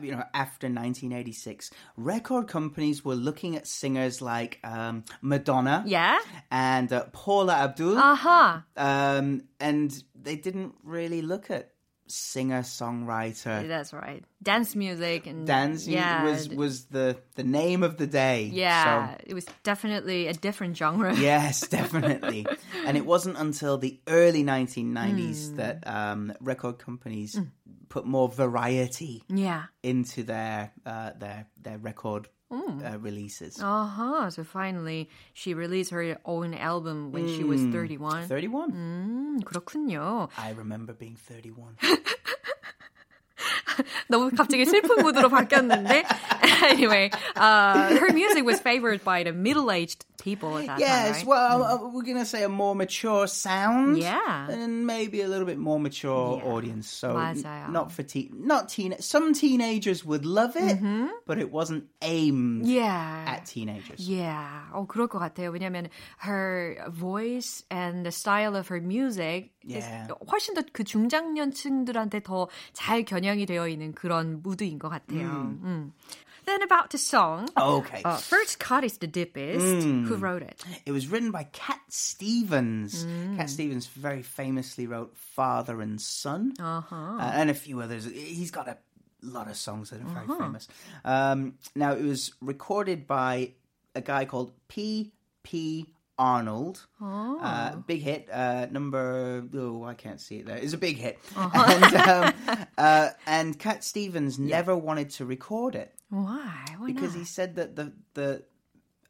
you 0.00 0.12
know, 0.12 0.22
after 0.32 0.68
1986, 0.68 1.72
record 1.96 2.46
companies 2.46 3.04
were 3.04 3.16
looking 3.16 3.56
at 3.56 3.66
singers 3.66 4.22
like 4.22 4.60
um, 4.62 5.02
Madonna, 5.22 5.82
yeah, 5.84 6.20
and 6.52 6.92
uh, 6.92 7.04
Paula 7.12 7.54
Abdul, 7.54 7.98
uh-huh. 7.98 8.60
um, 8.76 9.42
and 9.58 10.04
they 10.14 10.36
didn't 10.36 10.74
really 10.84 11.20
look 11.20 11.50
at 11.50 11.72
singer 12.06 12.62
songwriter. 12.62 13.66
That's 13.68 13.92
right. 13.92 14.24
Dance 14.42 14.74
music 14.76 15.26
and 15.26 15.46
Dancing 15.46 15.92
yeah, 15.94 16.24
was 16.24 16.48
was 16.48 16.84
the 16.86 17.16
the 17.36 17.44
name 17.44 17.82
of 17.82 17.96
the 17.96 18.06
day. 18.06 18.50
yeah, 18.52 19.16
So, 19.16 19.24
it 19.26 19.34
was 19.34 19.46
definitely 19.62 20.26
a 20.28 20.32
different 20.34 20.76
genre. 20.76 21.14
Yes, 21.18 21.66
definitely. 21.68 22.46
and 22.86 22.96
it 22.96 23.06
wasn't 23.06 23.36
until 23.38 23.78
the 23.78 24.00
early 24.08 24.42
1990s 24.44 25.50
Hmm. 25.50 25.56
that 25.56 25.86
um, 25.86 26.32
record 26.40 26.78
companies 26.78 27.38
put 27.88 28.04
more 28.06 28.28
variety 28.28 29.22
Yeah. 29.28 29.64
into 29.82 30.22
their 30.22 30.72
uh, 30.86 31.10
their 31.18 31.46
their 31.60 31.78
record 31.78 32.28
Hmm. 32.51 32.79
uh, 32.79 32.97
releases. 32.99 33.59
Uh-huh. 33.61 34.29
So 34.29 34.43
finally 34.43 35.09
she 35.33 35.53
released 35.53 35.91
her 35.91 36.17
own 36.23 36.53
album 36.53 37.11
when 37.11 37.27
she 37.27 37.43
was 37.43 37.59
31. 37.59 38.27
31. 38.27 38.71
음, 38.71 39.43
그렇군요. 39.43 40.29
I 40.37 40.51
remember 40.51 40.93
being 40.93 41.17
31. 41.17 41.75
너무 44.09 44.31
갑자기 44.31 44.65
슬픈 44.65 45.03
무드로 45.03 45.29
바뀌었는데. 45.29 46.03
anyway, 46.63 47.11
uh, 47.35 47.95
her 47.97 48.11
music 48.13 48.43
was 48.45 48.59
favored 48.59 49.03
by 49.03 49.23
the 49.23 49.33
middle-aged 49.33 50.05
people 50.21 50.57
at 50.57 50.65
that 50.65 50.79
yes, 50.79 51.21
time, 51.21 51.27
right? 51.27 51.27
well, 51.27 51.63
uh, 51.63 51.77
we're 51.93 52.01
going 52.01 52.17
to 52.17 52.25
say 52.25 52.41
a 52.43 52.49
more 52.49 52.73
mature 52.75 53.27
sound. 53.27 53.99
Yeah. 53.99 54.49
And 54.49 54.85
maybe 54.87 55.21
a 55.21 55.27
little 55.27 55.45
bit 55.45 55.59
more 55.59 55.79
mature 55.79 56.41
Yeah. 56.41 56.49
audience. 56.51 56.89
So 56.89 57.15
n- 57.15 57.37
맞아요. 57.43 57.69
not 57.71 57.91
for 57.91 58.01
teen, 58.03 58.33
not 58.43 58.67
teen. 58.69 58.95
Some 58.99 59.33
teenagers 59.33 60.03
would 60.03 60.25
love 60.25 60.55
it, 60.57 60.79
but 61.27 61.37
it 61.37 61.51
wasn't 61.51 61.85
aimed 62.01 62.63
Mm-hmm. 62.65 62.71
yeah. 62.71 63.25
at 63.27 63.45
teenagers. 63.45 63.99
Yeah, 64.09 64.63
어 64.73 64.87
그럴 64.87 65.07
것 65.07 65.19
같아요. 65.19 65.51
왜냐하면 65.51 65.89
her 66.25 66.77
voice 66.89 67.63
and 67.69 68.03
the 68.05 68.11
style 68.11 68.55
of 68.55 68.67
her 68.69 68.81
music 68.81 69.51
is 69.63 69.85
Yeah. 69.85 70.07
훨씬 70.27 70.55
더 70.55 70.63
그 70.73 70.83
중장년층들한테 70.83 72.21
더 72.23 72.47
잘 72.73 73.03
겨냥이 73.05 73.45
되어 73.45 73.67
있는 73.67 73.93
그런 73.93 74.41
무드인 74.41 74.79
것 74.79 74.89
같아요. 74.89 75.27
음. 75.63 75.93
Then 76.44 76.62
about 76.62 76.90
the 76.90 76.98
song. 76.98 77.48
Okay. 77.56 78.02
Uh, 78.04 78.16
first 78.16 78.58
cut 78.58 78.82
is 78.84 78.98
the 78.98 79.06
deepest. 79.06 79.64
Who 79.86 80.16
wrote 80.16 80.42
it? 80.42 80.60
It 80.86 80.92
was 80.92 81.06
written 81.08 81.30
by 81.30 81.44
Cat 81.44 81.80
Stevens. 81.88 83.04
Mm. 83.04 83.36
Cat 83.36 83.48
Stevens 83.50 83.86
very 83.86 84.22
famously 84.22 84.86
wrote 84.86 85.16
Father 85.16 85.80
and 85.80 86.00
Son 86.00 86.52
Uh-huh. 86.58 86.94
uh, 86.96 87.30
and 87.34 87.50
a 87.50 87.54
few 87.54 87.80
others. 87.80 88.04
He's 88.04 88.50
got 88.50 88.68
a 88.68 88.76
lot 89.22 89.48
of 89.48 89.56
songs 89.56 89.90
that 89.90 90.00
are 90.00 90.04
very 90.04 90.26
Uh-huh. 90.26 90.38
famous. 90.38 90.68
Um, 91.04 91.54
now, 91.74 91.92
it 91.92 92.02
was 92.02 92.32
recorded 92.40 93.06
by 93.06 93.52
a 93.94 94.00
guy 94.00 94.24
called 94.24 94.52
P.P. 94.68 95.86
Arnold. 96.18 96.86
Oh. 97.00 97.38
Uh, 97.40 97.76
big 97.76 98.02
hit, 98.02 98.28
uh, 98.30 98.66
number, 98.70 99.44
oh, 99.54 99.82
I 99.84 99.94
can't 99.94 100.20
see 100.20 100.36
it 100.38 100.46
there. 100.46 100.56
It's 100.56 100.72
a 100.74 100.78
big 100.78 100.96
hit. 100.98 101.18
Uh-huh. 101.36 101.64
And, 101.82 101.94
um, 101.96 102.66
uh, 102.78 103.08
and 103.26 103.58
Cat 103.58 103.82
Stevens 103.82 104.38
never 104.38 104.76
wanted 104.76 105.10
to 105.10 105.24
record 105.24 105.74
it 105.74 105.94
Why? 106.12 106.76
Why 106.76 106.86
because 106.92 107.14
not? 107.16 107.20
he 107.20 107.24
said 107.24 107.56
that 107.56 107.74
the 107.74 107.92
the 108.12 108.44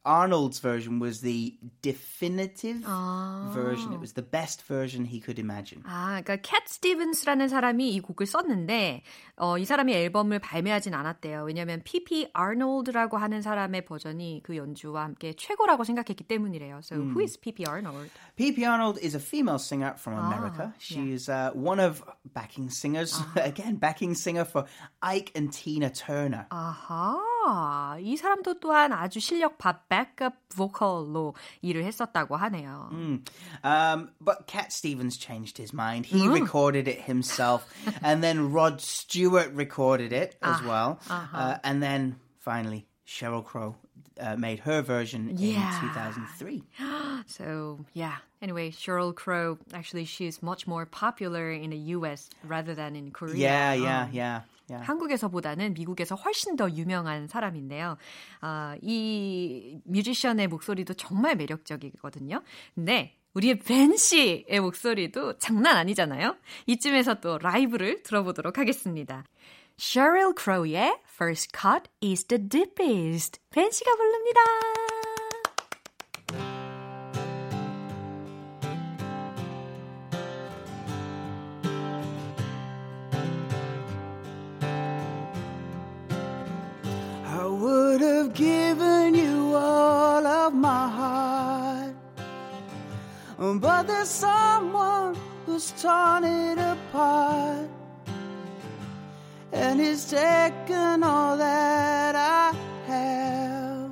Arnold's 0.07 0.59
version 0.59 0.99
was 0.99 1.19
the 1.19 1.57
definitive 1.81 2.77
version. 3.53 3.91
It 3.91 3.99
was 3.99 4.13
the 4.13 4.21
best 4.21 4.63
version 4.63 5.03
he 5.03 5.19
could 5.19 5.37
imagine. 5.37 5.83
아, 5.85 6.21
그러니까 6.23 6.37
캣 6.41 6.65
스티븐스라는 6.65 7.49
사람이 7.49 7.93
이 7.93 7.99
곡을 7.99 8.25
썼는데 8.25 9.03
어, 9.35 9.57
이 9.57 9.65
사람이 9.65 9.93
앨범을 9.93 10.39
발매하진 10.39 10.93
않았대요. 10.93 11.43
왜냐하면 11.43 11.81
P.P. 11.83 12.29
아놀드라고 12.33 13.17
하는 13.17 13.41
사람의 13.41 13.83
버전이 13.85 14.41
그 14.43 14.55
연주와 14.55 15.03
함께 15.03 15.33
최고라고 15.33 15.83
생각했기 15.83 16.23
때문이래요. 16.23 16.79
So 16.83 16.95
who 16.97 17.21
is 17.21 17.37
P.P. 17.37 17.65
Arnold? 17.67 18.09
P.P. 18.37 18.65
Arnold 18.65 18.99
is 19.03 19.13
a 19.13 19.19
female 19.19 19.59
singer 19.59 19.93
from 19.97 20.17
America. 20.17 20.73
She's 20.79 21.27
uh, 21.27 21.51
one 21.53 21.81
of 21.81 22.01
backing 22.33 22.69
singers, 22.69 23.19
again, 23.35 23.75
backing 23.75 24.15
singer 24.15 24.45
for 24.45 24.63
Ike 25.01 25.33
and 25.35 25.51
Tina 25.51 25.89
Turner. 25.89 26.47
아하, 26.49 27.19
이 28.00 28.16
사람도 28.16 28.60
또한 28.60 28.92
아주 28.92 29.20
백업 29.88 30.34
보컬로 30.54 31.34
일을 31.62 31.84
했었다고 31.84 32.36
하네요. 32.36 32.90
Mm. 32.92 33.24
Um, 33.64 34.10
but 34.20 34.46
Cat 34.46 34.72
Stevens 34.72 35.16
changed 35.16 35.58
his 35.58 35.72
mind. 35.72 36.06
He 36.06 36.28
recorded 36.28 36.88
it 36.88 37.00
himself, 37.02 37.66
and 38.02 38.22
then 38.22 38.52
Rod 38.52 38.80
Stewart 38.80 39.52
recorded 39.54 40.12
it 40.12 40.36
as 40.42 40.60
ah, 40.60 40.64
well, 40.66 41.00
uh-huh. 41.08 41.36
uh, 41.36 41.58
and 41.64 41.82
then 41.82 42.16
finally 42.38 42.86
Sheryl 43.06 43.44
Crow 43.44 43.76
uh, 44.20 44.36
made 44.36 44.60
her 44.60 44.82
version 44.82 45.34
yeah. 45.36 45.74
in 45.82 45.88
2003. 45.88 46.62
so, 47.26 47.80
yeah. 47.92 48.16
Anyway, 48.40 48.70
Sheryl 48.70 49.14
Crow, 49.14 49.58
actually, 49.72 50.04
she's 50.04 50.42
much 50.42 50.66
more 50.66 50.86
popular 50.86 51.50
in 51.50 51.70
the 51.70 51.76
US 51.96 52.28
rather 52.44 52.74
than 52.74 52.96
in 52.96 53.10
Korea. 53.10 53.36
Yeah, 53.36 53.72
yeah, 53.74 54.02
um, 54.02 54.10
yeah. 54.12 54.40
Yeah. 54.72 54.86
한국에서보다는 54.86 55.74
미국에서 55.74 56.14
훨씬 56.14 56.56
더 56.56 56.70
유명한 56.70 57.28
사람인데요. 57.28 57.96
아, 58.40 58.76
이 58.82 59.78
뮤지션의 59.84 60.48
목소리도 60.48 60.94
정말 60.94 61.36
매력적이거든요. 61.36 62.42
근데 62.74 63.16
우리의 63.34 63.58
벤 63.60 63.96
씨의 63.96 64.60
목소리도 64.60 65.38
장난 65.38 65.76
아니잖아요. 65.76 66.36
이쯤에서 66.66 67.20
또 67.20 67.38
라이브를 67.38 68.02
들어보도록 68.02 68.58
하겠습니다. 68.58 69.24
Sheryl 69.78 70.34
Crow의 70.38 70.98
First 71.14 71.50
Cut 71.58 71.90
is 72.02 72.24
the 72.24 72.48
Deepest. 72.48 73.40
벤 73.50 73.70
씨가 73.70 73.90
부릅니다. 73.96 74.40
Given 88.42 89.14
you 89.14 89.54
all 89.54 90.26
of 90.26 90.52
my 90.52 90.88
heart. 90.98 91.94
But 93.38 93.82
there's 93.86 94.08
someone 94.08 95.16
who's 95.46 95.70
torn 95.80 96.24
it 96.24 96.58
apart. 96.58 97.68
And 99.52 99.80
he's 99.80 100.04
taken 100.10 101.04
all 101.04 101.36
that 101.36 102.14
I 102.16 102.44
have. 102.90 103.90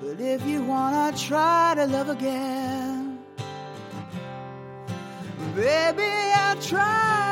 But 0.00 0.20
if 0.20 0.40
you 0.46 0.64
wanna 0.64 1.16
try 1.16 1.74
to 1.76 1.86
love 1.86 2.08
again, 2.08 3.18
baby, 5.54 6.12
I'll 6.44 6.60
try 6.72 7.29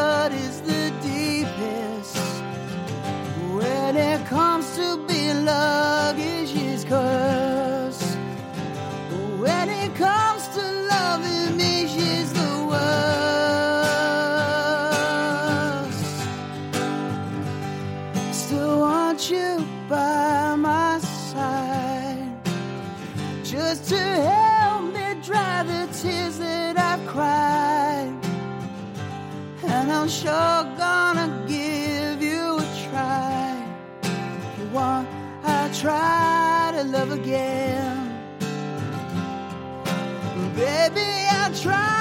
Cut 0.00 0.32
is 0.32 0.62
the 0.62 0.84
deepest. 1.02 2.16
When 3.58 3.92
it 3.96 4.20
comes 4.26 4.66
to 4.76 4.86
being 5.06 5.44
luggage 5.44 6.52
is 6.56 6.84
cursed. 6.84 8.16
When 9.44 9.68
it 9.68 9.94
comes 9.96 10.29
Sure 30.30 30.64
gonna 30.78 31.28
give 31.48 32.22
you 32.22 32.58
a 32.58 32.66
try. 32.86 33.66
If 34.04 34.58
you 34.60 34.66
want, 34.72 35.08
I'll 35.42 35.74
try 35.74 36.70
to 36.76 36.84
love 36.84 37.10
again. 37.10 37.96
Baby, 40.54 41.08
I'll 41.38 41.54
try 41.54 41.99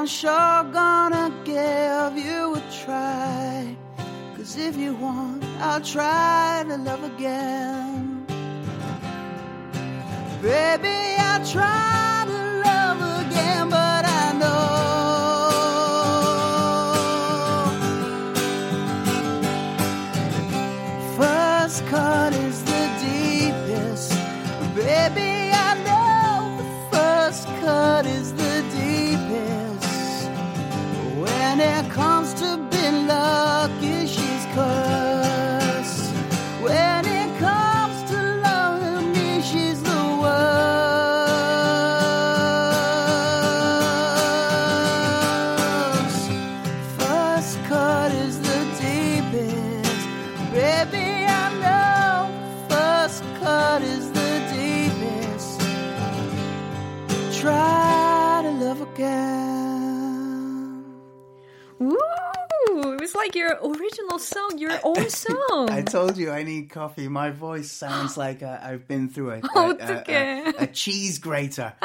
I'm 0.00 0.06
sure 0.06 0.64
gonna 0.72 1.30
give 1.44 2.24
you 2.24 2.54
a 2.54 2.62
try. 2.86 3.76
Cause 4.34 4.56
if 4.56 4.74
you 4.74 4.94
want, 4.94 5.44
I'll 5.60 5.82
try 5.82 6.64
to 6.66 6.78
love 6.78 7.04
again. 7.04 8.24
Baby, 10.40 10.96
I'll 11.18 11.44
try 11.44 12.09
song, 64.19 64.57
your 64.57 64.77
own 64.83 65.09
song. 65.09 65.69
I 65.69 65.81
told 65.81 66.17
you 66.17 66.31
I 66.31 66.43
need 66.43 66.69
coffee. 66.69 67.07
My 67.07 67.31
voice 67.31 67.71
sounds 67.71 68.17
like 68.17 68.43
uh, 68.43 68.57
I've 68.61 68.87
been 68.87 69.09
through 69.09 69.31
a, 69.31 69.35
a, 69.35 69.39
a, 69.39 69.73
어떡해. 69.73 70.07
a, 70.59 70.63
a 70.63 70.67
cheese 70.67 71.19
grater. 71.19 71.73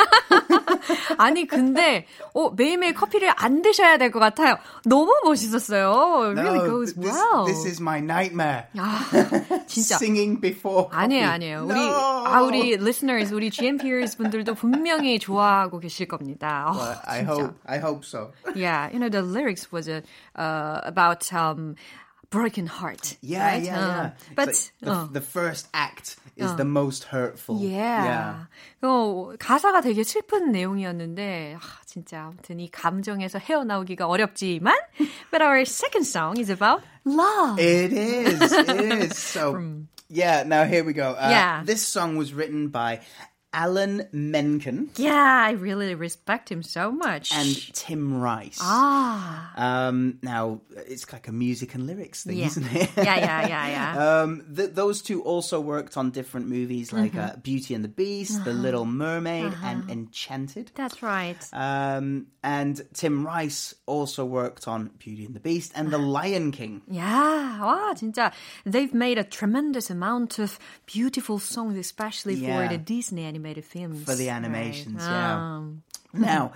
아니 1.18 1.46
근데 1.46 2.06
어, 2.34 2.50
매일매일 2.50 2.94
커피를 2.94 3.30
안 3.36 3.62
드셔야 3.62 3.98
될 3.98 4.10
것 4.10 4.18
같아요. 4.20 4.56
너무 4.84 5.12
멋있었어요. 5.24 6.32
It 6.32 6.40
really 6.40 6.58
No, 6.58 6.66
goes 6.66 6.94
th- 6.94 7.04
this, 7.06 7.14
well. 7.16 7.44
this 7.46 7.64
is 7.66 7.80
my 7.80 8.00
nightmare. 8.00 8.66
아, 8.76 9.00
진짜. 9.66 9.96
Singing 9.96 10.40
before 10.40 10.88
coffee. 10.88 10.98
아니에요, 10.98 11.28
아니에요. 11.28 11.66
우리, 11.66 11.74
No. 11.74 12.24
아, 12.26 12.42
우리 12.42 12.72
listeners, 12.74 13.32
우리 13.32 13.50
GMPers 13.50 14.16
분들도 14.16 14.54
분명히 14.54 15.18
좋아하고 15.18 15.78
계실 15.80 16.06
겁니다. 16.08 16.66
어, 16.68 16.76
Well, 16.76 16.98
I 17.06 17.18
진짜. 17.20 17.32
hope. 17.32 17.54
I 17.66 17.78
hope 17.78 18.04
so. 18.04 18.32
Yeah, 18.54 18.88
you 18.92 18.98
know, 18.98 19.08
the 19.10 19.22
lyrics 19.22 19.70
was 19.70 19.88
uh, 19.88 20.00
uh, 20.36 20.80
about 20.84 21.30
um, 21.32 21.76
broken 22.30 22.66
heart. 22.66 23.16
Yeah, 23.22 23.44
right? 23.44 23.62
yeah, 23.62 23.76
어, 23.76 23.88
yeah. 23.88 24.10
But, 24.36 24.48
It's 24.50 24.70
like 24.80 24.86
the, 24.86 24.90
어, 24.90 25.12
the 25.12 25.20
first 25.20 25.68
act 25.74 26.16
is 26.36 26.54
the 26.56 26.64
most 26.64 27.04
hurtful. 27.04 27.58
yeah. 27.60 28.46
어, 28.82 29.34
가사가 29.38 29.80
되게 29.82 30.02
슬픈 30.04 30.52
내용이었는데, 30.52 31.56
아, 31.60 31.60
진짜 31.84 32.26
아무튼 32.30 32.60
이 32.60 32.70
감정에서 32.70 33.38
헤어나오기가 33.38 34.06
어렵지만, 34.06 34.74
but 35.30 35.42
our 35.42 35.62
second 35.64 36.06
song 36.06 36.38
is 36.38 36.50
about 36.50 36.82
love. 37.04 37.58
It 37.58 37.92
is. 37.92 38.40
It 38.52 38.70
is. 38.70 39.18
So, 39.18 39.58
yeah, 40.08 40.44
now 40.44 40.64
here 40.64 40.84
we 40.84 40.92
go. 40.92 41.10
Uh, 41.18 41.28
Yeah. 41.30 41.62
This 41.66 41.82
song 41.86 42.16
was 42.16 42.32
written 42.32 42.68
by 42.68 43.00
Alan 43.55 44.05
Menken. 44.11 44.89
Yeah, 44.97 45.43
I 45.47 45.51
really 45.51 45.95
respect 45.95 46.51
him 46.51 46.61
so 46.61 46.91
much. 46.91 47.33
And 47.33 47.73
Tim 47.73 48.21
Rice. 48.21 48.59
Ah. 48.61 49.87
Um, 49.87 50.19
now, 50.21 50.59
it's 50.75 51.11
like 51.13 51.29
a 51.29 51.31
music 51.31 51.73
and 51.73 51.87
lyrics 51.87 52.25
thing, 52.25 52.37
yeah. 52.37 52.47
isn't 52.47 52.75
it? 52.75 52.89
yeah, 52.97 53.15
yeah, 53.15 53.47
yeah, 53.47 53.67
yeah. 53.67 53.95
Um, 54.05 54.45
th- 54.53 54.71
those 54.71 55.01
two 55.01 55.23
also 55.23 55.59
worked 55.59 55.95
on 55.97 56.11
different 56.11 56.47
movies 56.47 56.91
like 56.91 57.13
mm-hmm. 57.13 57.37
uh, 57.37 57.41
Beauty 57.41 57.73
and 57.73 57.83
the 57.83 57.89
Beast, 57.89 58.35
uh-huh. 58.35 58.43
The 58.45 58.53
Little 58.53 58.85
Mermaid, 58.85 59.45
uh-huh. 59.45 59.67
and 59.67 59.89
Enchanted. 59.89 60.71
That's 60.75 61.01
right. 61.01 61.37
Um, 61.53 62.27
and 62.43 62.81
Tim 62.93 63.25
Rice 63.25 63.73
also 63.85 64.25
worked 64.25 64.67
on 64.67 64.91
Beauty 64.99 65.25
and 65.25 65.33
the 65.33 65.39
Beast 65.39 65.71
and 65.75 65.91
The 65.91 65.97
uh-huh. 65.97 66.07
Lion 66.07 66.51
King. 66.51 66.81
Yeah, 66.89 67.61
wow, 67.61 67.93
진짜. 67.95 68.33
They've 68.65 68.93
made 68.93 69.17
a 69.17 69.23
tremendous 69.23 69.89
amount 69.89 70.39
of 70.39 70.59
beautiful 70.85 71.39
songs, 71.39 71.77
especially 71.77 72.35
yeah. 72.35 72.67
for 72.67 72.67
the 72.67 72.77
Disney 72.77 73.25
animation 73.25 73.44
animated 73.45 73.65
films. 73.65 74.03
For 74.03 74.15
the 74.15 74.29
animations, 74.29 75.03
right. 75.03 75.11
yeah. 75.11 75.57
Um. 75.57 75.83
Now, 76.15 76.53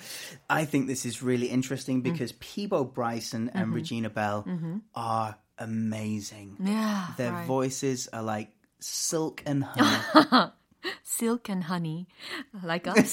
I 0.49 0.63
think 0.63 0.87
this 0.87 1.05
is 1.05 1.21
really 1.21 1.47
interesting 1.47 1.99
mm-hmm. 1.99 2.13
because 2.13 2.31
mm. 2.31 2.39
Peabo 2.39 2.85
Bryson 2.85 3.51
and 3.53 3.67
mm-hmm. 3.67 3.75
Regina 3.75 4.09
Belle 4.09 4.47
mm-hmm. 4.47 4.77
are 4.95 5.35
amazing. 5.57 6.55
Yeah. 6.63 7.07
Their 7.17 7.33
right. 7.33 7.45
voices 7.45 8.07
are 8.13 8.23
like 8.23 8.55
silk 8.79 9.43
and 9.45 9.63
honey. 9.67 10.53
silk 11.03 11.49
and 11.49 11.65
honey, 11.65 12.07
like 12.63 12.87
us. 12.91 13.11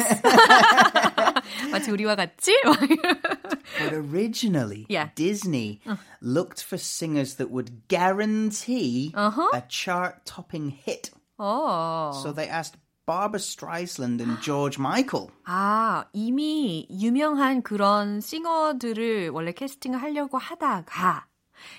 마치 1.75 1.91
우리와 1.91 2.15
같지? 2.15 2.55
but 2.63 3.93
originally, 3.93 4.87
yeah. 4.89 5.11
Disney 5.17 5.81
uh. 5.85 5.97
looked 6.23 6.63
for 6.63 6.79
singers 6.79 7.43
that 7.43 7.51
would 7.51 7.89
guarantee 7.89 9.11
uh-huh. 9.19 9.51
a 9.53 9.67
chart-topping 9.67 10.71
hit. 10.87 11.11
Oh. 11.41 12.13
So 12.23 12.31
they 12.31 12.47
asked 12.47 12.79
Barbra 13.07 13.39
Streisand 13.39 14.21
and 14.21 14.43
George 14.43 14.79
Michael. 14.79 15.29
아, 15.47 16.07
이미 16.13 16.89
유명한 16.91 17.63
그런 17.63 18.21
싱어들을 18.21 19.31
원래 19.31 19.53
캐스팅을 19.53 20.03
하려고 20.03 20.39
하다가 20.39 21.27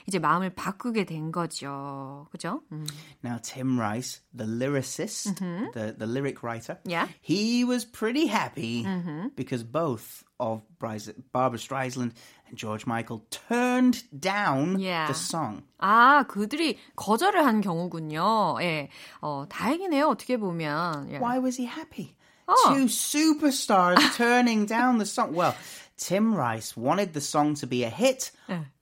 이제 0.07 0.19
마음을 0.19 0.51
바꾸게 0.51 1.05
된 1.05 1.31
거죠. 1.31 2.27
그죠? 2.31 2.61
음. 2.71 2.85
Now 3.23 3.39
Tim 3.41 3.79
Rice, 3.79 4.21
the 4.33 4.47
lyricist, 4.47 5.35
mm-hmm. 5.35 5.71
the 5.73 5.95
the 5.97 6.07
lyric 6.07 6.43
writer, 6.43 6.79
yeah. 6.85 7.07
he 7.21 7.63
was 7.63 7.85
pretty 7.85 8.27
happy 8.27 8.83
mm-hmm. 8.83 9.27
because 9.35 9.63
both 9.63 10.23
of 10.39 10.61
Barbra 10.79 11.57
Streisand 11.59 12.13
and 12.48 12.56
George 12.58 12.86
Michael 12.86 13.24
turned 13.30 14.04
down 14.18 14.78
Yeah. 14.78 15.06
the 15.06 15.14
song. 15.14 15.62
아, 15.80 16.24
그들이 16.28 16.78
거절을 16.96 17.44
한 17.44 17.60
경우군요. 17.60 18.56
예. 18.62 18.88
어, 19.20 19.46
다행이네요. 19.48 20.08
어떻게 20.08 20.36
보면. 20.36 21.10
예. 21.12 21.18
Why 21.18 21.38
was 21.38 21.56
he 21.56 21.66
happy? 21.66 22.14
Oh. 22.48 22.74
Two 22.74 22.86
superstars 22.88 23.98
turning 24.16 24.66
down 24.66 24.98
the 24.98 25.06
song. 25.06 25.32
Well, 25.34 25.54
Tim 25.96 26.34
Rice 26.34 26.76
wanted 26.76 27.12
the 27.14 27.20
song 27.20 27.54
to 27.60 27.66
be 27.66 27.84
a 27.84 27.88
hit 27.90 28.32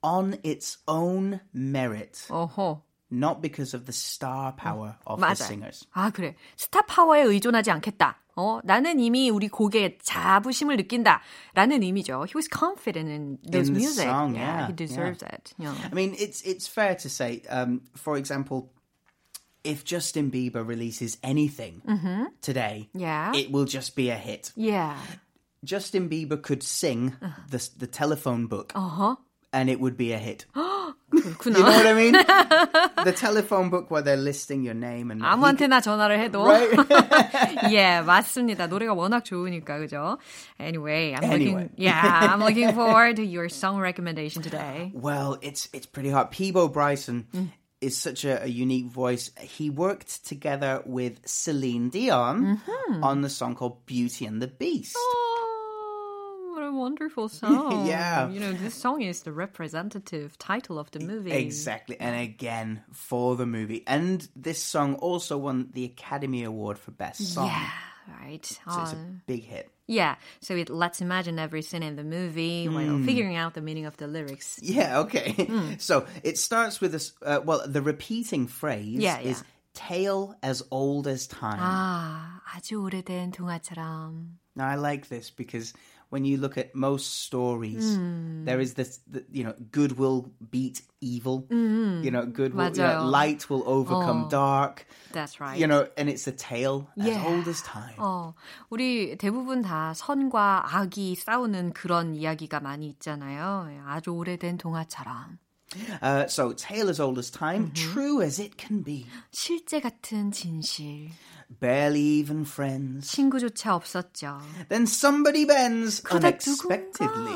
on 0.03 0.37
its 0.43 0.77
own 0.87 1.39
merit, 1.53 2.25
어허. 2.29 2.81
not 3.11 3.41
because 3.41 3.73
of 3.75 3.85
the 3.85 3.93
star 3.93 4.51
power 4.53 4.95
of 5.05 5.19
the 5.19 5.25
맞아요. 5.27 5.45
singers. 5.45 5.85
아, 5.93 6.09
그래. 6.11 6.35
스타 6.57 6.81
파워에 6.81 7.21
의존하지 7.21 7.69
않겠다. 7.71 8.15
어, 8.35 8.59
나는 8.63 8.99
이미 8.99 9.29
우리 9.29 9.49
곡에 9.49 9.97
자부심을 10.01 10.77
느낀다. 10.77 11.21
라는 11.53 11.83
의미죠. 11.83 12.25
He 12.25 12.33
was 12.35 12.47
confident 12.47 13.09
in 13.09 13.37
those 13.43 13.67
In 13.67 13.73
the 13.73 13.81
music. 13.83 14.05
song, 14.07 14.35
yeah, 14.35 14.67
he 14.67 14.73
deserves 14.73 15.21
it. 15.21 15.53
Yeah. 15.59 15.75
I 15.91 15.93
mean, 15.93 16.15
it's 16.17 16.41
it's 16.43 16.65
fair 16.67 16.95
to 16.95 17.09
say, 17.09 17.41
um, 17.49 17.81
for 17.95 18.15
example, 18.17 18.71
if 19.63 19.83
Justin 19.83 20.31
Bieber 20.31 20.65
releases 20.65 21.17
anything 21.21 21.81
today, 22.41 22.89
Yeah. 22.93 23.31
it 23.35 23.51
will 23.51 23.65
just 23.65 23.95
be 23.95 24.09
a 24.09 24.17
hit. 24.17 24.51
Yeah. 24.55 24.95
Justin 25.63 26.09
Bieber 26.09 26.41
could 26.41 26.63
sing 26.63 27.13
the 27.49 27.59
the 27.77 27.85
telephone 27.85 28.47
book, 28.47 28.71
어허. 28.73 29.17
and 29.53 29.69
it 29.69 29.79
would 29.79 29.97
be 29.97 30.13
a 30.13 30.17
hit. 30.17 30.45
그렇구나. 31.22 31.58
You 31.58 31.64
know 31.64 31.72
what 31.72 31.86
I 31.86 31.94
mean? 31.94 32.12
the 33.04 33.12
telephone 33.12 33.70
book 33.70 33.90
where 33.90 34.02
they're 34.02 34.16
listing 34.16 34.62
your 34.62 34.74
name 34.74 35.10
and 35.10 35.22
아무한테나 35.22 35.80
전화를 35.80 36.18
해도 36.20 36.44
right? 36.44 36.70
yeah 37.70 38.02
맞습니다. 38.04 38.66
노래가 38.66 38.94
워낙 38.94 39.24
좋으니까 39.24 39.78
그죠? 39.78 40.18
Anyway, 40.60 41.14
I'm 41.14 41.24
anyway. 41.24 41.62
looking 41.62 41.70
yeah 41.76 42.30
I'm 42.32 42.40
looking 42.40 42.72
forward 42.72 43.16
to 43.16 43.24
your 43.24 43.48
song 43.48 43.78
recommendation 43.78 44.42
today. 44.42 44.92
Well, 44.94 45.38
it's 45.42 45.68
it's 45.72 45.86
pretty 45.86 46.10
hot. 46.10 46.30
Peabo 46.30 46.68
Bryson. 46.68 47.26
Mm. 47.34 47.48
Is 47.82 47.94
such 47.94 48.24
a, 48.24 48.42
a, 48.42 48.46
unique 48.46 48.86
voice. 48.86 49.30
He 49.38 49.68
worked 49.68 50.24
together 50.24 50.82
with 50.86 51.20
Celine 51.26 51.90
Dion 51.90 52.56
mm-hmm. 52.56 53.04
on 53.04 53.20
the 53.20 53.28
song 53.28 53.54
called 53.54 53.84
Beauty 53.84 54.24
and 54.24 54.40
the 54.40 54.46
Beast. 54.48 54.96
Oh 54.98 55.25
wonderful 56.75 57.29
song. 57.29 57.87
Yeah. 57.87 58.29
You 58.29 58.39
know, 58.39 58.53
this 58.53 58.73
song 58.75 59.01
is 59.01 59.23
the 59.23 59.31
representative 59.31 60.37
title 60.37 60.77
of 60.79 60.91
the 60.91 60.99
movie. 60.99 61.31
Exactly. 61.31 61.97
And 61.99 62.19
again, 62.19 62.81
for 62.91 63.35
the 63.35 63.45
movie. 63.45 63.83
And 63.87 64.27
this 64.35 64.61
song 64.61 64.95
also 64.95 65.37
won 65.37 65.69
the 65.73 65.85
Academy 65.85 66.43
Award 66.43 66.77
for 66.77 66.91
Best 66.91 67.33
Song. 67.33 67.47
Yeah, 67.47 67.69
right. 68.21 68.45
So 68.45 68.81
it's 68.81 68.93
a 68.93 68.95
Uh, 68.95 69.05
big 69.25 69.43
hit. 69.43 69.69
yeah, 69.87 70.15
so 70.41 70.55
it 70.55 70.69
lets 70.69 71.01
imagine 71.01 71.37
every 71.39 71.61
scene 71.61 71.83
in 71.83 71.95
the 71.95 72.03
movie 72.03 72.67
while 72.67 72.99
figuring 73.03 73.35
out 73.35 73.53
the 73.53 73.61
meaning 73.61 73.85
of 73.85 73.97
the 73.97 74.07
lyrics. 74.07 74.59
Yeah, 74.61 74.99
okay. 74.99 75.33
Hmm. 75.33 75.73
So 75.79 76.05
it 76.23 76.37
starts 76.37 76.79
with 76.81 76.91
this, 76.91 77.13
uh, 77.23 77.39
well, 77.43 77.63
the 77.67 77.81
repeating 77.81 78.47
phrase 78.47 78.99
Yeah, 78.99 79.19
is 79.19 79.39
yeah. 79.39 79.47
tale 79.73 80.35
as 80.43 80.63
old 80.71 81.07
as 81.07 81.27
time. 81.27 81.59
아, 81.59 82.39
아주 82.55 82.81
오래된 82.83 83.31
동화처럼. 83.31 84.37
Now, 84.55 84.67
I 84.67 84.75
like 84.75 85.07
this 85.07 85.29
because 85.31 85.71
when 86.09 86.25
you 86.25 86.37
look 86.37 86.57
at 86.57 86.75
most 86.75 87.23
stories, 87.23 87.97
Hmm. 87.97 88.45
there 88.45 88.59
is 88.59 88.73
this, 88.75 88.99
the, 89.07 89.23
you 89.31 89.43
know, 89.43 89.53
good 89.71 89.97
will 89.97 90.31
beat 90.51 90.81
evil. 90.99 91.47
You 91.49 92.09
know, 92.09 92.25
good 92.25 92.53
will, 92.55 92.73
you 92.75 92.81
know, 92.81 92.97
맞아요. 92.97 93.11
light 93.11 93.49
will 93.49 93.63
overcome 93.67 94.23
Oh. 94.25 94.29
dark. 94.29 94.85
That's 95.11 95.39
right. 95.39 95.59
You 95.59 95.67
know, 95.67 95.87
and 95.97 96.09
it's 96.09 96.25
a 96.27 96.31
tale 96.31 96.89
as 96.97 97.05
Yeah. 97.05 97.21
old 97.23 97.47
as 97.47 97.61
time. 97.61 97.93
어, 97.99 98.33
우리 98.71 99.15
대부분 99.17 99.61
다 99.61 99.93
선과 99.93 100.75
악이 100.75 101.15
싸우는 101.15 101.73
그런 101.73 102.15
이야기가 102.15 102.59
많이 102.59 102.87
있잖아요. 102.89 103.67
예, 103.69 103.79
아주 103.85 104.11
오래된 104.11 104.57
동화처럼. 104.57 105.37
Uh, 106.01 106.27
so, 106.27 106.51
tale 106.53 106.89
as 106.89 106.99
old 106.99 107.17
as 107.19 107.29
time, 107.31 107.71
Mm-hmm. 107.71 107.93
true 107.93 108.21
as 108.21 108.41
it 108.41 108.57
can 108.57 108.83
be. 108.83 109.05
실제 109.31 109.79
같은 109.79 110.31
진실. 110.31 111.11
Barely 111.48 112.20
even 112.20 112.44
friends. 112.44 113.08
친구조차 113.10 113.74
없었죠. 113.74 114.40
Then 114.68 114.82
somebody 114.82 115.46
bends 115.46 116.02
unexpectedly. 116.12 117.34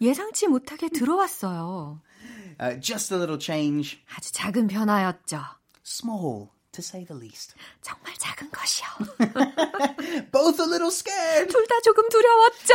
예상치 0.00 0.46
못하게 0.46 0.88
들어왔어요. 0.88 2.00
Uh, 2.58 2.80
just 2.80 3.12
a 3.12 3.18
little 3.18 3.38
change, 3.38 3.98
아주 4.14 4.32
작은 4.32 4.66
변화였죠. 4.68 5.42
small 5.84 6.48
to 6.76 6.82
say 6.82 7.04
the 7.04 7.16
least. 7.18 7.54
정말 7.82 8.12
작은 8.18 8.50
것이요. 8.52 8.86
Both 10.30 10.60
a 10.60 10.66
little 10.68 10.90
scared, 10.92 11.48
둘 11.50 11.66
다 11.66 11.80
조금 11.82 12.08
두려웠죠. 12.08 12.74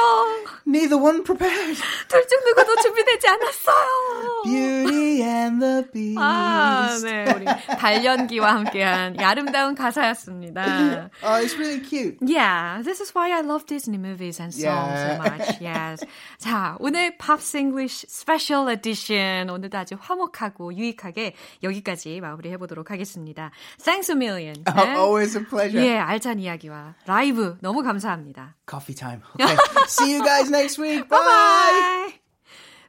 neither 0.68 0.98
one 1.02 1.24
prepared. 1.24 1.78
둘 2.10 2.28
중 2.28 2.40
누구도 2.46 2.76
준비되지 2.82 3.28
않았어요. 3.28 4.42
Beauty 4.44 5.22
and 5.24 5.60
the 5.64 5.86
Beast. 5.94 6.20
아, 6.20 6.98
네, 7.04 7.26
우리 7.36 7.46
발연기와 7.78 8.56
함께한 8.56 9.16
이 9.20 9.24
아름다운 9.24 9.76
가사였습니다. 9.76 11.10
Oh, 11.24 11.44
it's 11.44 11.56
really 11.58 11.82
cute. 11.84 12.18
Yeah, 12.22 12.82
this 12.84 13.02
is 13.02 13.14
why 13.16 13.32
I 13.32 13.42
love 13.42 13.66
Disney 13.66 13.98
movies 14.00 14.42
and 14.42 14.54
songs 14.54 14.62
Yeah. 14.62 15.16
so 15.16 15.22
much. 15.22 15.62
Yes. 15.62 16.06
자, 16.40 16.76
오늘 16.80 17.18
Pops 17.18 17.56
English 17.56 18.06
Special 18.10 18.70
Edition 18.70 19.50
오늘도 19.50 19.78
아주 19.78 19.96
화목하고 20.00 20.74
유익하게 20.74 21.36
여기까지 21.64 22.20
마무리해 22.22 22.58
보도록 22.58 22.90
하겠습니다. 22.92 23.52
Thanks 23.91 24.09
a 24.09 24.15
million. 24.15 24.57
Oh, 24.67 24.97
always 24.97 25.37
a 25.37 25.45
pleasure. 25.45 25.81
예, 25.81 25.97
알찬 25.99 26.39
이야기와 26.41 26.95
라이브 27.07 27.57
너무 27.61 27.83
감사합니다. 27.83 28.55
Coffee 28.67 28.95
time. 28.95 29.23
Okay. 29.41 29.57
See 29.87 30.13
you 30.13 30.25
guys 30.25 30.51
next 30.51 30.79
week. 30.79 31.09
Bye. 31.09 31.21
바이바이. 31.21 32.21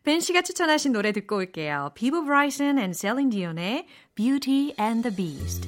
벤 0.03 0.21
씨가 0.21 0.41
추천하신 0.41 0.93
노래 0.93 1.11
듣고 1.11 1.37
올게요. 1.37 1.91
비보 1.95 2.23
브라이슨 2.23 2.77
and 2.77 2.97
셀린 2.97 3.29
디온의 3.29 3.87
Beauty 4.15 4.73
and 4.79 5.03
the 5.03 5.13
Beast. 5.13 5.67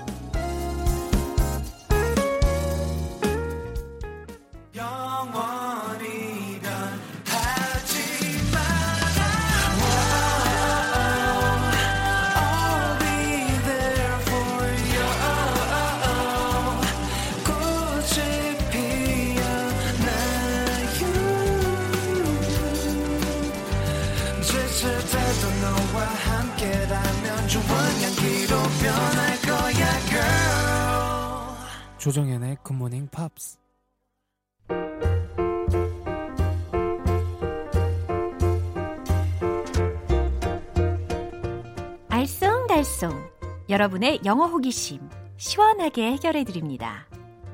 여러분의 43.71 44.19
영어 44.25 44.47
호기심 44.47 44.99
시원하게 45.37 46.11
해결해 46.11 46.43
드립니다. 46.43 47.07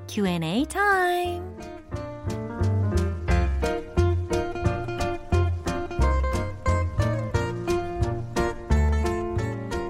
Q&A 0.10 0.66
타임. 0.66 1.44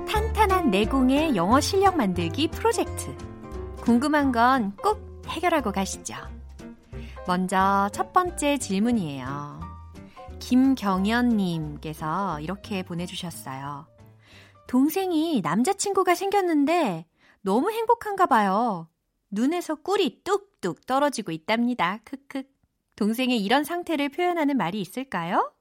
탄탄한 0.07 0.69
내공의 0.69 1.35
영어 1.35 1.59
실력 1.61 1.95
만들기 1.95 2.49
프로젝트. 2.49 3.15
궁금한 3.81 4.31
건 4.33 4.73
꼭 4.83 5.23
해결하고 5.27 5.71
가시죠. 5.71 6.15
먼저 7.25 7.89
첫 7.93 8.11
번째 8.13 8.57
질문이에요. 8.57 9.59
김경연님께서 10.39 12.39
이렇게 12.41 12.83
보내주셨어요. 12.83 13.96
동생이 14.67 15.41
남자친구가 15.41 16.13
생겼는데 16.15 17.06
너무 17.41 17.71
행복한가 17.71 18.25
봐요. 18.25 18.89
눈에서 19.30 19.75
꿀이 19.75 20.23
뚝뚝 20.23 20.86
떨어지고 20.86 21.32
있답니다. 21.32 21.99
크크. 22.03 22.43
동생의 22.95 23.43
이런 23.43 23.63
상태를 23.63 24.10
표현하는 24.10 24.58
말이 24.58 24.82
있을까요? 24.82 25.53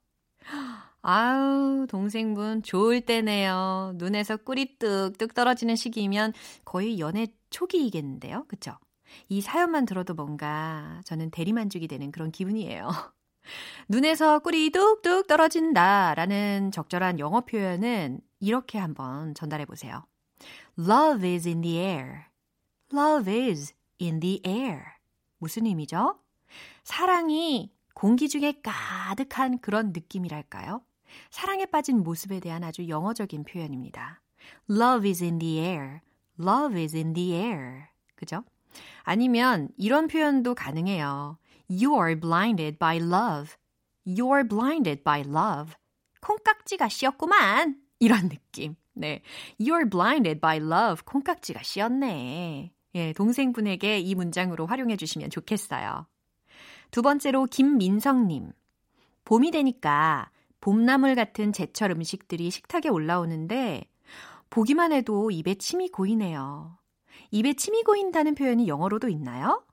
아우, 1.03 1.87
동생분 1.89 2.63
좋을 2.63 3.03
때네요. 3.03 3.93
눈에서 3.95 4.37
꿀이 4.39 4.79
뚝뚝 4.79 5.35
떨어지는 5.35 5.77
시기면 5.77 6.33
거의 6.65 6.99
연애 6.99 7.29
초기이겠는데요. 7.51 8.45
그쵸? 8.49 8.77
이 9.29 9.41
사연만 9.41 9.87
들어도 9.87 10.15
뭔가 10.15 11.01
저는 11.05 11.31
대리만족이 11.31 11.87
되는 11.87 12.11
그런 12.11 12.33
기분이에요. 12.33 12.89
눈에서 13.89 14.41
꿀이 14.41 14.71
뚝뚝 14.71 15.29
떨어진다 15.29 16.15
라는 16.15 16.73
적절한 16.73 17.21
영어 17.21 17.43
표현은 17.43 18.21
이렇게 18.41 18.79
한번 18.79 19.35
전달해 19.35 19.65
보세요. 19.65 20.05
Love 20.79 21.29
is 21.29 21.49
in 21.49 21.63
the 21.63 21.79
air. 21.79 22.25
Love 22.93 23.33
is 23.33 23.75
in 24.01 24.21
the 24.21 24.41
air. 24.47 24.83
무슨 25.39 25.67
의미죠? 25.67 26.19
사랑이 26.85 27.73
공기 27.95 28.29
중에 28.29 28.61
가득한 28.63 29.59
그런 29.61 29.93
느낌이랄까요? 29.93 30.83
사랑에 31.31 31.67
빠진 31.67 32.03
모습에 32.03 32.41
대한 32.41 32.63
아주 32.63 32.89
영어적인 32.89 33.45
표현입니다. 33.45 34.21
Love 34.71 35.09
is 35.09 35.23
in 35.23 35.39
the 35.39 35.59
air. 35.59 36.01
Love 36.39 36.81
is 36.81 36.95
in 36.95 37.15
the 37.15 37.33
air. 37.33 37.87
그죠? 38.15 38.45
아니면 39.03 39.69
이런 39.77 40.09
표현도 40.09 40.55
가능해요. 40.55 41.39
You 41.71 41.95
are 41.95 42.19
blinded 42.19 42.79
by 42.79 42.99
love. 42.99 43.57
You're 44.07 44.49
blinded 44.49 45.03
by 45.03 45.21
love. 45.21 45.75
콩깍지가 46.21 46.89
씌었구만. 46.89 47.86
이런 47.99 48.29
느낌. 48.29 48.77
네. 48.95 49.23
You're 49.61 49.91
blinded 49.91 50.41
by 50.41 50.59
love. 50.59 51.05
콩깍지가 51.05 51.63
씌었네. 51.63 52.73
예, 52.95 53.13
동생분에게 53.13 53.99
이 54.01 54.15
문장으로 54.15 54.67
활용해 54.67 54.97
주시면 54.97 55.31
좋겠어요. 55.31 56.07
두 56.91 57.03
번째로 57.03 57.47
김민성님. 57.47 58.53
봄이 59.25 59.51
되니까 59.51 60.31
봄나물 60.61 61.15
같은 61.15 61.53
제철 61.53 61.91
음식들이 61.91 62.51
식탁에 62.51 62.89
올라오는데 62.89 63.85
보기만 64.51 64.93
해도 64.93 65.31
입에 65.31 65.55
침이 65.55 65.91
고이네요. 65.91 66.79
입에 67.33 67.55
침이 67.55 67.83
고인다는 67.83 68.35
표현이 68.35 68.69
영어로도 68.69 69.09
있나요? 69.09 69.65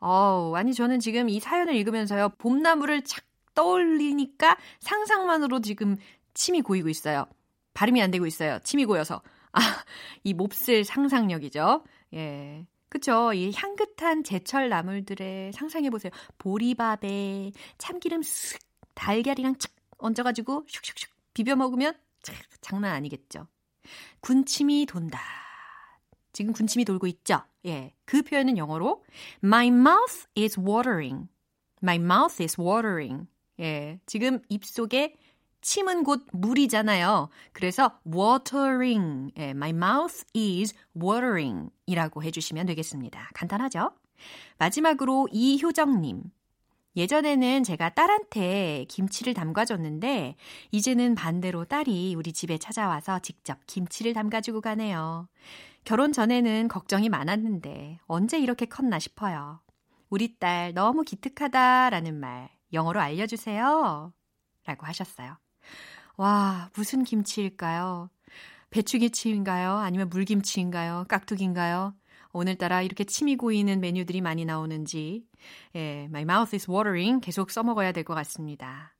어우, 0.00 0.56
아니 0.56 0.74
저는 0.74 0.98
지금 0.98 1.28
이 1.28 1.40
사연을 1.40 1.74
읽으면서요. 1.74 2.30
봄나물을 2.38 3.04
착 3.04 3.24
떠올리니까 3.54 4.56
상상만으로 4.80 5.60
지금 5.60 5.96
침이 6.34 6.62
고이고 6.62 6.88
있어요. 6.88 7.26
발음이 7.80 8.02
안 8.02 8.10
되고 8.10 8.26
있어요. 8.26 8.58
침이 8.62 8.84
고여서. 8.84 9.22
아, 9.52 9.60
이 10.22 10.34
몹쓸 10.34 10.84
상상력이죠. 10.84 11.82
예. 12.12 12.66
그쵸. 12.90 13.32
이 13.32 13.52
향긋한 13.54 14.22
제철 14.22 14.68
나물들의 14.68 15.54
상상해보세요. 15.54 16.12
보리밥에 16.36 17.52
참기름 17.78 18.20
쓱, 18.20 18.60
달걀이랑 18.92 19.56
착 19.56 19.72
얹어가지고 19.96 20.66
슉슉슉 20.66 21.08
비벼 21.32 21.56
먹으면 21.56 21.94
참, 22.22 22.36
장난 22.60 22.92
아니겠죠. 22.92 23.46
군침이 24.20 24.84
돈다. 24.84 25.18
지금 26.34 26.52
군침이 26.52 26.84
돌고 26.84 27.06
있죠? 27.06 27.40
예. 27.64 27.94
그 28.04 28.20
표현은 28.20 28.58
영어로 28.58 29.02
My 29.42 29.68
mouth 29.68 30.26
is 30.36 30.60
watering. 30.60 31.28
My 31.82 31.96
mouth 31.96 32.42
is 32.42 32.60
watering. 32.60 33.26
예. 33.58 34.00
지금 34.04 34.42
입속에 34.50 35.16
침은 35.62 36.04
곧 36.04 36.26
물이잖아요. 36.32 37.28
그래서 37.52 37.98
watering. 38.06 39.32
예, 39.38 39.50
my 39.50 39.70
mouth 39.70 40.24
is 40.36 40.74
watering 40.96 41.70
이라고 41.86 42.22
해주시면 42.22 42.66
되겠습니다. 42.66 43.30
간단하죠? 43.34 43.92
마지막으로 44.58 45.28
이효정님. 45.32 46.22
예전에는 46.96 47.62
제가 47.62 47.90
딸한테 47.90 48.84
김치를 48.88 49.32
담가줬는데 49.32 50.36
이제는 50.72 51.14
반대로 51.14 51.64
딸이 51.64 52.14
우리 52.16 52.32
집에 52.32 52.58
찾아와서 52.58 53.20
직접 53.20 53.58
김치를 53.66 54.12
담가주고 54.12 54.60
가네요. 54.60 55.28
결혼 55.84 56.12
전에는 56.12 56.68
걱정이 56.68 57.08
많았는데 57.08 58.00
언제 58.06 58.38
이렇게 58.38 58.66
컸나 58.66 58.98
싶어요. 58.98 59.60
우리 60.08 60.36
딸 60.38 60.74
너무 60.74 61.02
기특하다라는 61.02 62.18
말 62.18 62.50
영어로 62.72 63.00
알려주세요. 63.00 64.12
라고 64.66 64.86
하셨어요. 64.86 65.38
와, 66.16 66.70
무슨 66.74 67.04
김치일까요? 67.04 68.10
배추김치인가요? 68.70 69.72
아니면 69.78 70.08
물김치인가요? 70.10 71.06
깍두기인가요? 71.08 71.94
오늘따라 72.32 72.82
이렇게 72.82 73.04
침이 73.04 73.36
고이는 73.36 73.80
메뉴들이 73.80 74.20
많이 74.20 74.44
나오는지, 74.44 75.24
예, 75.74 76.04
my 76.04 76.22
mouth 76.22 76.54
is 76.54 76.70
watering 76.70 77.20
계속 77.20 77.50
써먹어야 77.50 77.92
될 77.92 78.04
것 78.04 78.14
같습니다. 78.14 78.94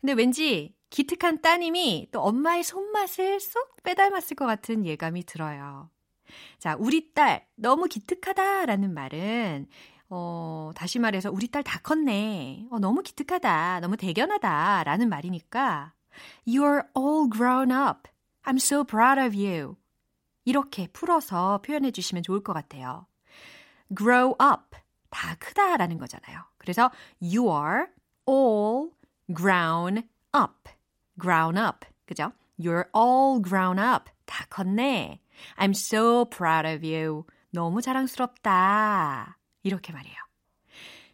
근데 0.00 0.14
왠지 0.14 0.74
기특한 0.90 1.40
따님이 1.42 2.08
또 2.10 2.20
엄마의 2.22 2.64
손맛을 2.64 3.38
쏙 3.40 3.82
빼닮았을 3.82 4.36
것 4.36 4.46
같은 4.46 4.84
예감이 4.86 5.24
들어요. 5.24 5.90
자, 6.58 6.76
우리 6.78 7.12
딸 7.14 7.46
너무 7.54 7.86
기특하다라는 7.86 8.92
말은 8.92 9.66
어, 10.08 10.70
다시 10.74 10.98
말해서 10.98 11.30
우리 11.30 11.48
딸 11.48 11.62
다 11.62 11.80
컸네. 11.80 12.66
어, 12.70 12.78
너무 12.78 13.02
기특하다. 13.02 13.80
너무 13.80 13.96
대견하다. 13.96 14.84
라는 14.84 15.08
말이니까 15.08 15.92
You're 16.46 16.86
all 16.96 17.28
grown 17.30 17.70
up. 17.72 18.08
I'm 18.44 18.56
so 18.56 18.84
proud 18.84 19.20
of 19.20 19.36
you. 19.36 19.76
이렇게 20.44 20.86
풀어서 20.88 21.60
표현해 21.62 21.90
주시면 21.90 22.22
좋을 22.22 22.42
것 22.42 22.52
같아요. 22.52 23.06
grow 23.96 24.34
up. 24.40 24.78
다 25.10 25.34
크다 25.38 25.76
라는 25.76 25.98
거잖아요. 25.98 26.40
그래서 26.58 26.90
you 27.20 27.48
are 27.50 27.86
all 28.28 28.90
grown 29.34 30.08
up. 30.34 30.70
grown 31.20 31.56
up. 31.58 31.86
그죠? 32.06 32.32
You're 32.58 32.86
all 32.94 33.42
grown 33.42 33.78
up. 33.78 34.10
다 34.24 34.46
컸네. 34.50 35.20
I'm 35.56 35.70
so 35.70 36.24
proud 36.26 36.66
of 36.66 36.86
you. 36.86 37.24
너무 37.50 37.82
자랑스럽다. 37.82 39.38
이렇게 39.66 39.92
말해요. 39.92 40.14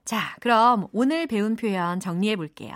자, 0.04 0.36
그럼 0.40 0.88
오늘 0.92 1.26
배운 1.26 1.56
표현 1.56 2.00
정리해 2.00 2.36
볼게요. 2.36 2.74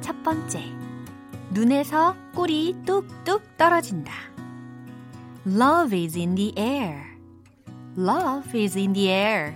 첫 0.00 0.22
번째. 0.22 0.62
눈에서 1.50 2.16
꿀이 2.34 2.76
뚝뚝 2.86 3.58
떨어진다. 3.58 4.12
Love 5.46 6.04
is 6.04 6.16
in 6.16 6.34
the 6.34 6.54
air. 6.56 7.02
Love 7.98 8.58
is 8.58 8.78
in 8.78 8.94
the 8.94 9.10
air. 9.10 9.54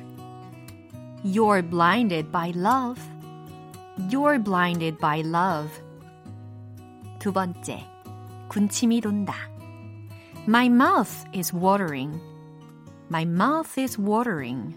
You're 1.24 1.62
blinded 1.62 2.30
by 2.30 2.52
love. 2.54 3.00
You're 4.10 4.42
blinded 4.42 4.98
by 4.98 5.20
love. 5.20 5.70
두 7.21 7.33
번째, 7.33 7.85
군침이 8.49 9.01
돈다. 9.01 9.33
My 10.47 10.67
mouth 10.67 11.27
is 11.35 11.53
watering. 11.55 12.19
My 13.09 13.23
mouth 13.23 13.79
is 13.79 13.99
watering. 13.99 14.75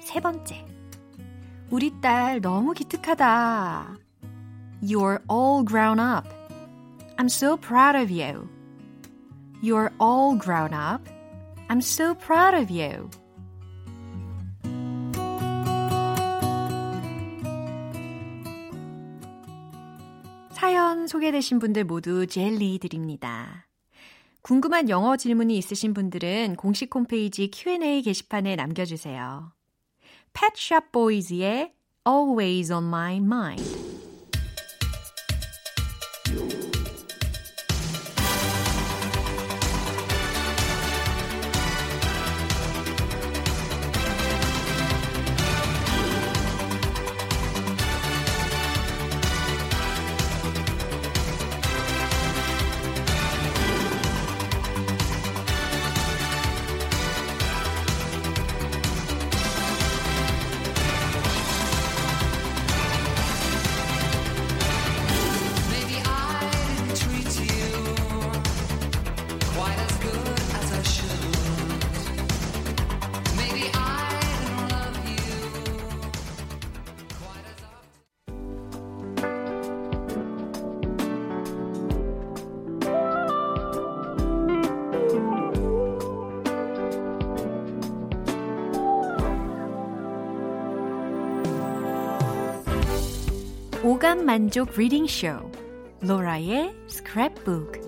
세 0.00 0.20
번째, 0.20 0.66
우리 1.70 1.92
딸 2.00 2.40
너무 2.40 2.72
기특하다. 2.72 3.96
You're 4.82 5.20
all 5.30 5.64
grown 5.64 5.98
up. 5.98 6.28
I'm 7.16 7.28
so 7.28 7.56
proud 7.56 7.96
of 7.96 8.10
you. 8.10 8.48
You're 9.62 9.92
all 9.98 10.36
grown 10.38 10.74
up. 10.74 11.08
I'm 11.70 11.80
so 11.80 12.14
proud 12.14 12.54
of 12.54 12.70
you. 12.70 13.08
사연 20.59 21.07
소개되신 21.07 21.59
분들 21.59 21.85
모두 21.85 22.27
젤리 22.27 22.79
드립니다. 22.79 23.65
궁금한 24.41 24.89
영어 24.89 25.15
질문이 25.15 25.57
있으신 25.57 25.93
분들은 25.93 26.57
공식 26.57 26.93
홈페이지 26.93 27.49
Q&A 27.49 28.01
게시판에 28.01 28.57
남겨주세요. 28.57 29.53
Pet 30.33 30.51
Shop 30.57 30.87
Boys의 30.91 31.71
Always 32.05 32.73
on 32.73 32.83
My 32.87 33.15
Mind. 33.15 34.08
오감 94.09 94.25
만족 94.25 94.71
리딩 94.75 95.05
쇼 95.05 95.51
로라의 96.01 96.73
스크랩북 96.87 97.79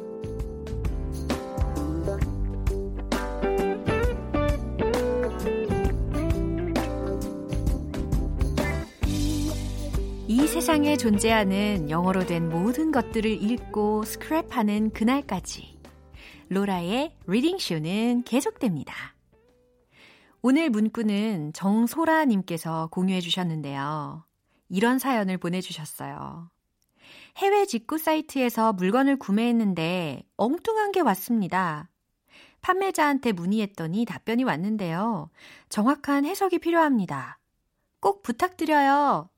이 10.27 10.45
세상에 10.45 10.95
존재하는 10.95 11.89
영어로 11.89 12.27
된 12.27 12.49
모든 12.49 12.91
것들을 12.91 13.25
읽고 13.41 14.03
스크랩하는 14.05 14.93
그날까지 14.93 15.79
로라의 16.49 17.15
리딩 17.25 17.57
쇼는 17.57 18.25
계속됩니다. 18.25 18.93
오늘 20.43 20.69
문구는 20.69 21.53
정소라 21.53 22.25
님께서 22.25 22.89
공유해 22.91 23.21
주셨는데요. 23.21 24.23
이런 24.71 24.99
사연을 24.99 25.37
보내주셨어요. 25.37 26.49
해외 27.37 27.65
직구 27.65 27.97
사이트에서 27.97 28.73
물건을 28.73 29.17
구매했는데 29.17 30.23
엉뚱한 30.37 30.93
게 30.93 31.01
왔습니다. 31.01 31.89
판매자한테 32.61 33.33
문의했더니 33.33 34.05
답변이 34.05 34.43
왔는데요. 34.43 35.29
정확한 35.69 36.25
해석이 36.25 36.59
필요합니다. 36.59 37.37
꼭 37.99 38.23
부탁드려요. 38.23 39.29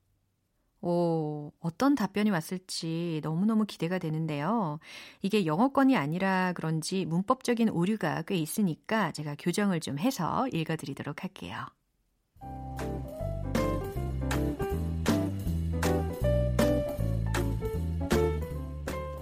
오, 0.82 1.50
어떤 1.60 1.94
답변이 1.94 2.30
왔을지 2.30 3.20
너무너무 3.24 3.64
기대가 3.64 3.98
되는데요. 3.98 4.78
이게 5.22 5.46
영어권이 5.46 5.96
아니라 5.96 6.52
그런지 6.52 7.06
문법적인 7.06 7.70
오류가 7.70 8.22
꽤 8.22 8.36
있으니까 8.36 9.10
제가 9.12 9.34
교정을 9.38 9.80
좀 9.80 9.98
해서 9.98 10.46
읽어드리도록 10.52 11.24
할게요. 11.24 11.66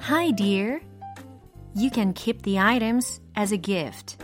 Hi, 0.01 0.31
dear. 0.31 0.81
You 1.75 1.91
can 1.91 2.13
keep 2.13 2.41
the 2.41 2.59
items 2.59 3.19
as 3.35 3.51
a 3.51 3.57
gift 3.57 4.17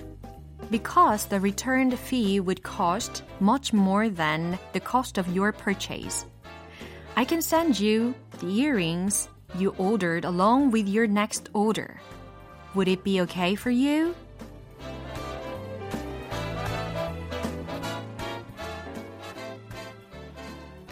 because 0.71 1.26
the 1.26 1.39
returned 1.39 1.97
fee 1.99 2.39
would 2.39 2.63
cost 2.63 3.23
much 3.39 3.73
more 3.73 4.10
than 4.10 4.58
the 4.71 4.80
cost 4.80 5.17
of 5.17 5.28
your 5.36 5.52
purchase. 5.52 6.26
I 7.15 7.26
can 7.26 7.41
send 7.41 7.80
you 7.80 8.15
the 8.39 8.47
earrings 8.47 9.30
you 9.56 9.76
ordered 9.78 10.26
along 10.26 10.71
with 10.71 10.88
your 10.88 11.06
next 11.06 11.49
order. 11.54 12.02
Would 12.73 12.88
it 12.88 13.04
be 13.04 13.21
okay 13.21 13.56
for 13.56 13.69
you? 13.69 14.15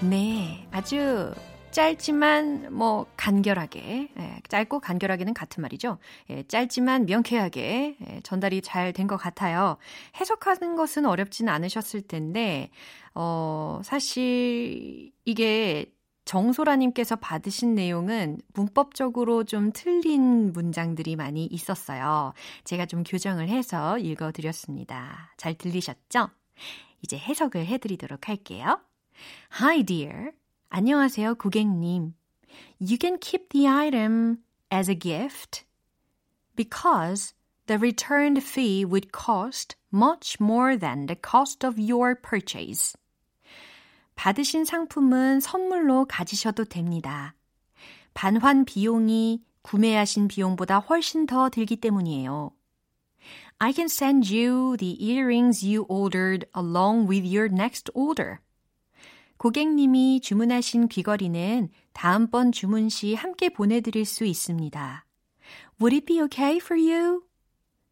네, 0.01 0.67
아주 0.71 1.33
짧지만 1.76 2.72
뭐 2.74 3.04
간결하게, 3.18 4.08
예, 4.18 4.40
짧고 4.48 4.80
간결하게는 4.80 5.34
같은 5.34 5.60
말이죠. 5.60 5.98
예, 6.30 6.42
짧지만 6.44 7.04
명쾌하게 7.04 7.96
예, 8.00 8.20
전달이 8.22 8.62
잘 8.62 8.94
된 8.94 9.06
것 9.06 9.18
같아요. 9.18 9.76
해석하는 10.18 10.74
것은 10.76 11.04
어렵지는 11.04 11.52
않으셨을 11.52 12.00
텐데, 12.00 12.70
어, 13.14 13.80
사실 13.84 15.12
이게 15.26 15.84
정소라님께서 16.24 17.16
받으신 17.16 17.74
내용은 17.74 18.38
문법적으로 18.54 19.44
좀 19.44 19.70
틀린 19.74 20.52
문장들이 20.54 21.14
많이 21.16 21.44
있었어요. 21.44 22.32
제가 22.64 22.86
좀 22.86 23.02
교정을 23.04 23.48
해서 23.50 23.98
읽어드렸습니다. 23.98 25.34
잘 25.36 25.52
들리셨죠? 25.54 26.30
이제 27.02 27.18
해석을 27.18 27.66
해드리도록 27.66 28.28
할게요. 28.30 28.80
Hi, 29.60 29.84
dear. 29.84 30.32
안녕하세요, 30.69 31.35
고객님. 31.35 32.13
You 32.79 32.97
can 32.97 33.17
keep 33.19 33.49
the 33.49 33.67
item 33.67 34.39
as 34.71 34.89
a 34.89 34.95
gift 34.95 35.65
because 36.55 37.33
the 37.67 37.77
returned 37.77 38.41
fee 38.43 38.85
would 38.85 39.11
cost 39.11 39.75
much 39.91 40.39
more 40.39 40.77
than 40.77 41.07
the 41.07 41.15
cost 41.15 41.65
of 41.65 41.79
your 41.79 42.15
purchase. 42.15 42.97
받으신 44.15 44.65
상품은 44.65 45.39
선물로 45.39 46.05
가지셔도 46.05 46.65
됩니다. 46.65 47.35
반환 48.13 48.65
비용이 48.65 49.43
구매하신 49.61 50.27
비용보다 50.27 50.79
훨씬 50.79 51.25
더 51.25 51.49
들기 51.49 51.75
때문이에요. 51.75 52.51
I 53.59 53.73
can 53.73 53.85
send 53.85 54.33
you 54.33 54.75
the 54.77 54.97
earrings 55.03 55.65
you 55.65 55.85
ordered 55.87 56.47
along 56.55 57.07
with 57.07 57.25
your 57.25 57.47
next 57.47 57.91
order. 57.93 58.39
고객님이 59.38 60.20
주문하신 60.20 60.88
귀걸이는 60.88 61.68
다음번 61.92 62.52
주문 62.52 62.88
시 62.88 63.14
함께 63.14 63.48
보내드릴 63.48 64.04
수 64.04 64.24
있습니다. 64.24 65.04
Would 65.80 65.94
it 65.94 66.06
be 66.06 66.20
okay 66.22 66.56
for 66.56 66.80
you? 66.80 67.22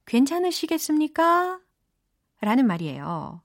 괜찮으시겠습니까? 0.06 1.60
라는 2.40 2.66
말이에요. 2.66 3.42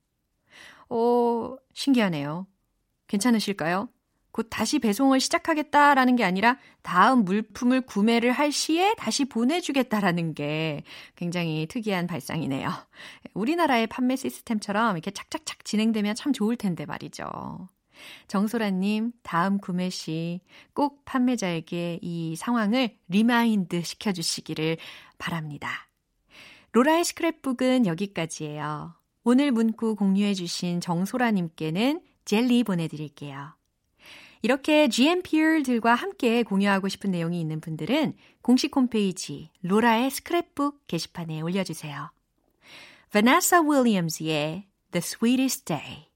오, 0.89 1.57
신기하네요. 1.73 2.47
괜찮으실까요? 3.07 3.89
곧 4.31 4.47
다시 4.49 4.79
배송을 4.79 5.19
시작하겠다라는 5.19 6.15
게 6.15 6.23
아니라 6.23 6.57
다음 6.81 7.25
물품을 7.25 7.81
구매를 7.81 8.31
할 8.31 8.51
시에 8.51 8.93
다시 8.95 9.25
보내주겠다라는 9.25 10.33
게 10.35 10.83
굉장히 11.15 11.67
특이한 11.67 12.07
발상이네요. 12.07 12.69
우리나라의 13.33 13.87
판매 13.87 14.15
시스템처럼 14.15 14.95
이렇게 14.95 15.11
착착착 15.11 15.65
진행되면 15.65 16.15
참 16.15 16.31
좋을 16.31 16.55
텐데 16.55 16.85
말이죠. 16.85 17.27
정소라님, 18.27 19.11
다음 19.23 19.57
구매 19.57 19.89
시 19.89 20.39
꼭 20.73 21.03
판매자에게 21.05 21.99
이 22.01 22.35
상황을 22.35 22.95
리마인드 23.09 23.83
시켜주시기를 23.83 24.77
바랍니다. 25.17 25.89
로라의 26.71 27.03
스크랩북은 27.03 27.85
여기까지예요. 27.85 28.93
오늘 29.23 29.51
문구 29.51 29.95
공유해주신 29.95 30.81
정소라님께는 30.81 32.01
젤리 32.25 32.63
보내드릴게요. 32.63 33.55
이렇게 34.41 34.87
GMP들과 34.87 35.95
함께 35.95 36.43
공유하고 36.43 36.87
싶은 36.87 37.11
내용이 37.11 37.41
있는 37.41 37.59
분들은 37.59 38.13
공식 38.41 38.73
홈페이지 38.75 39.49
로라의 39.61 40.09
스크랩북 40.11 40.75
게시판에 40.87 41.41
올려주세요. 41.41 42.11
Vanessa 43.11 43.61
Williams의 43.61 44.63
The 44.91 44.97
Sweetest 45.03 45.65
Day 45.65 46.08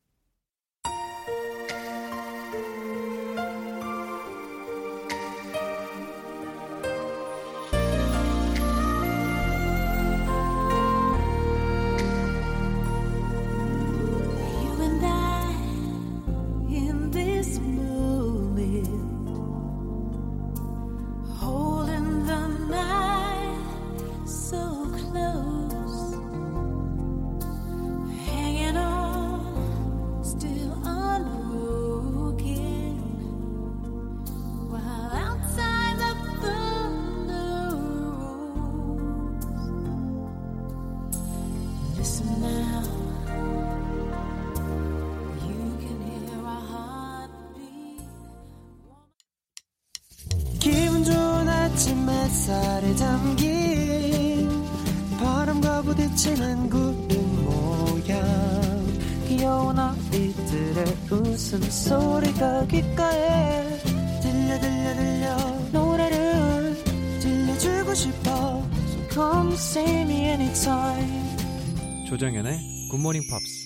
소리가 61.73 62.67
귓가에 62.67 63.79
들려 64.21 64.59
들려 64.59 64.95
들려 64.95 65.35
노래를 65.71 66.83
들려주고 67.19 67.93
싶어 67.95 68.63
So 68.85 69.09
come 69.09 69.53
see 69.53 70.01
me 70.01 70.25
anytime 70.25 72.07
조정연의 72.07 72.59
굿모닝 72.91 73.23
팝스. 73.27 73.63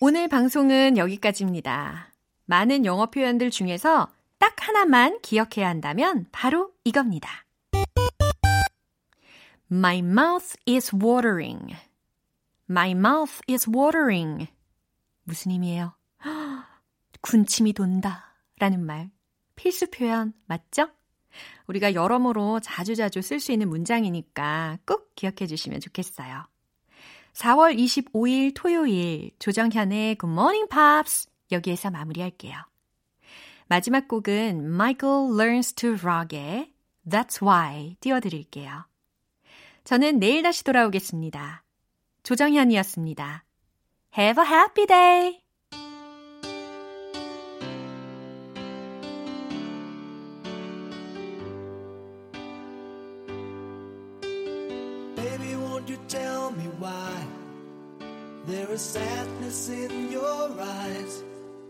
오늘 0.00 0.28
방송은 0.28 0.96
여기까지입니다. 0.96 2.12
많은 2.46 2.86
영어 2.86 3.06
표현들 3.10 3.50
중에서 3.50 4.08
딱 4.38 4.54
하나만 4.66 5.18
기억해야 5.20 5.68
한다면 5.68 6.26
바로 6.32 6.72
이겁니다. 6.84 7.28
My 9.70 9.98
mouth 9.98 10.56
is 10.66 10.90
watering. 10.96 11.76
My 12.70 12.92
mouth 12.92 13.40
is 13.50 13.68
watering. 13.68 14.48
무슨 15.24 15.50
의미예요? 15.50 15.92
군침이 17.20 17.72
돈다. 17.72 18.34
라는 18.58 18.84
말. 18.84 19.10
필수 19.56 19.90
표현 19.90 20.32
맞죠? 20.46 20.88
우리가 21.66 21.94
여러모로 21.94 22.60
자주자주 22.60 23.22
쓸 23.22 23.40
수 23.40 23.52
있는 23.52 23.68
문장이니까 23.68 24.78
꼭 24.86 25.14
기억해 25.14 25.46
주시면 25.46 25.80
좋겠어요. 25.80 26.46
4월 27.34 27.76
25일 27.78 28.52
토요일 28.54 29.30
조정현의 29.38 30.16
Good 30.16 30.32
Morning 30.32 30.68
Pops 30.68 31.28
여기에서 31.52 31.90
마무리할게요. 31.90 32.56
마지막 33.68 34.08
곡은 34.08 34.64
Michael 34.64 35.34
Learns 35.38 35.74
to 35.74 35.90
Rock의 36.02 36.72
That's 37.06 37.42
Why 37.42 37.96
띄워드릴게요. 38.00 38.86
저는 39.84 40.18
내일 40.18 40.42
다시 40.42 40.64
돌아오겠습니다. 40.64 41.64
조정현이었습니다. 42.22 43.44
Have 44.18 44.44
a 44.44 44.50
happy 44.50 44.86
day! 44.86 45.47
There 58.68 58.74
is 58.74 58.82
sadness 58.82 59.70
in 59.70 60.12
your 60.12 60.50
eyes? 60.60 61.24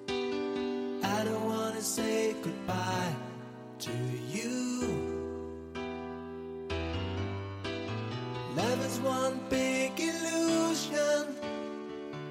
I 0.08 1.24
don't 1.24 1.44
wanna 1.44 1.80
say 1.80 2.34
goodbye 2.42 3.14
to 3.78 3.92
you. 4.32 5.30
Love 8.56 8.84
is 8.84 8.98
one 8.98 9.40
big 9.48 9.92
illusion. 10.00 11.26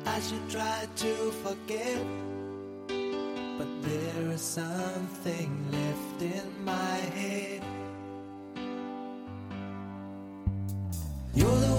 I 0.05 0.19
should 0.19 0.49
try 0.49 0.87
to 0.97 1.13
forget. 1.43 2.01
But 3.57 3.71
there 3.83 4.31
is 4.31 4.41
something 4.41 5.49
left 5.71 6.21
in 6.21 6.65
my 6.65 6.97
head. 7.15 7.63
You're 11.33 11.59
the 11.67 11.77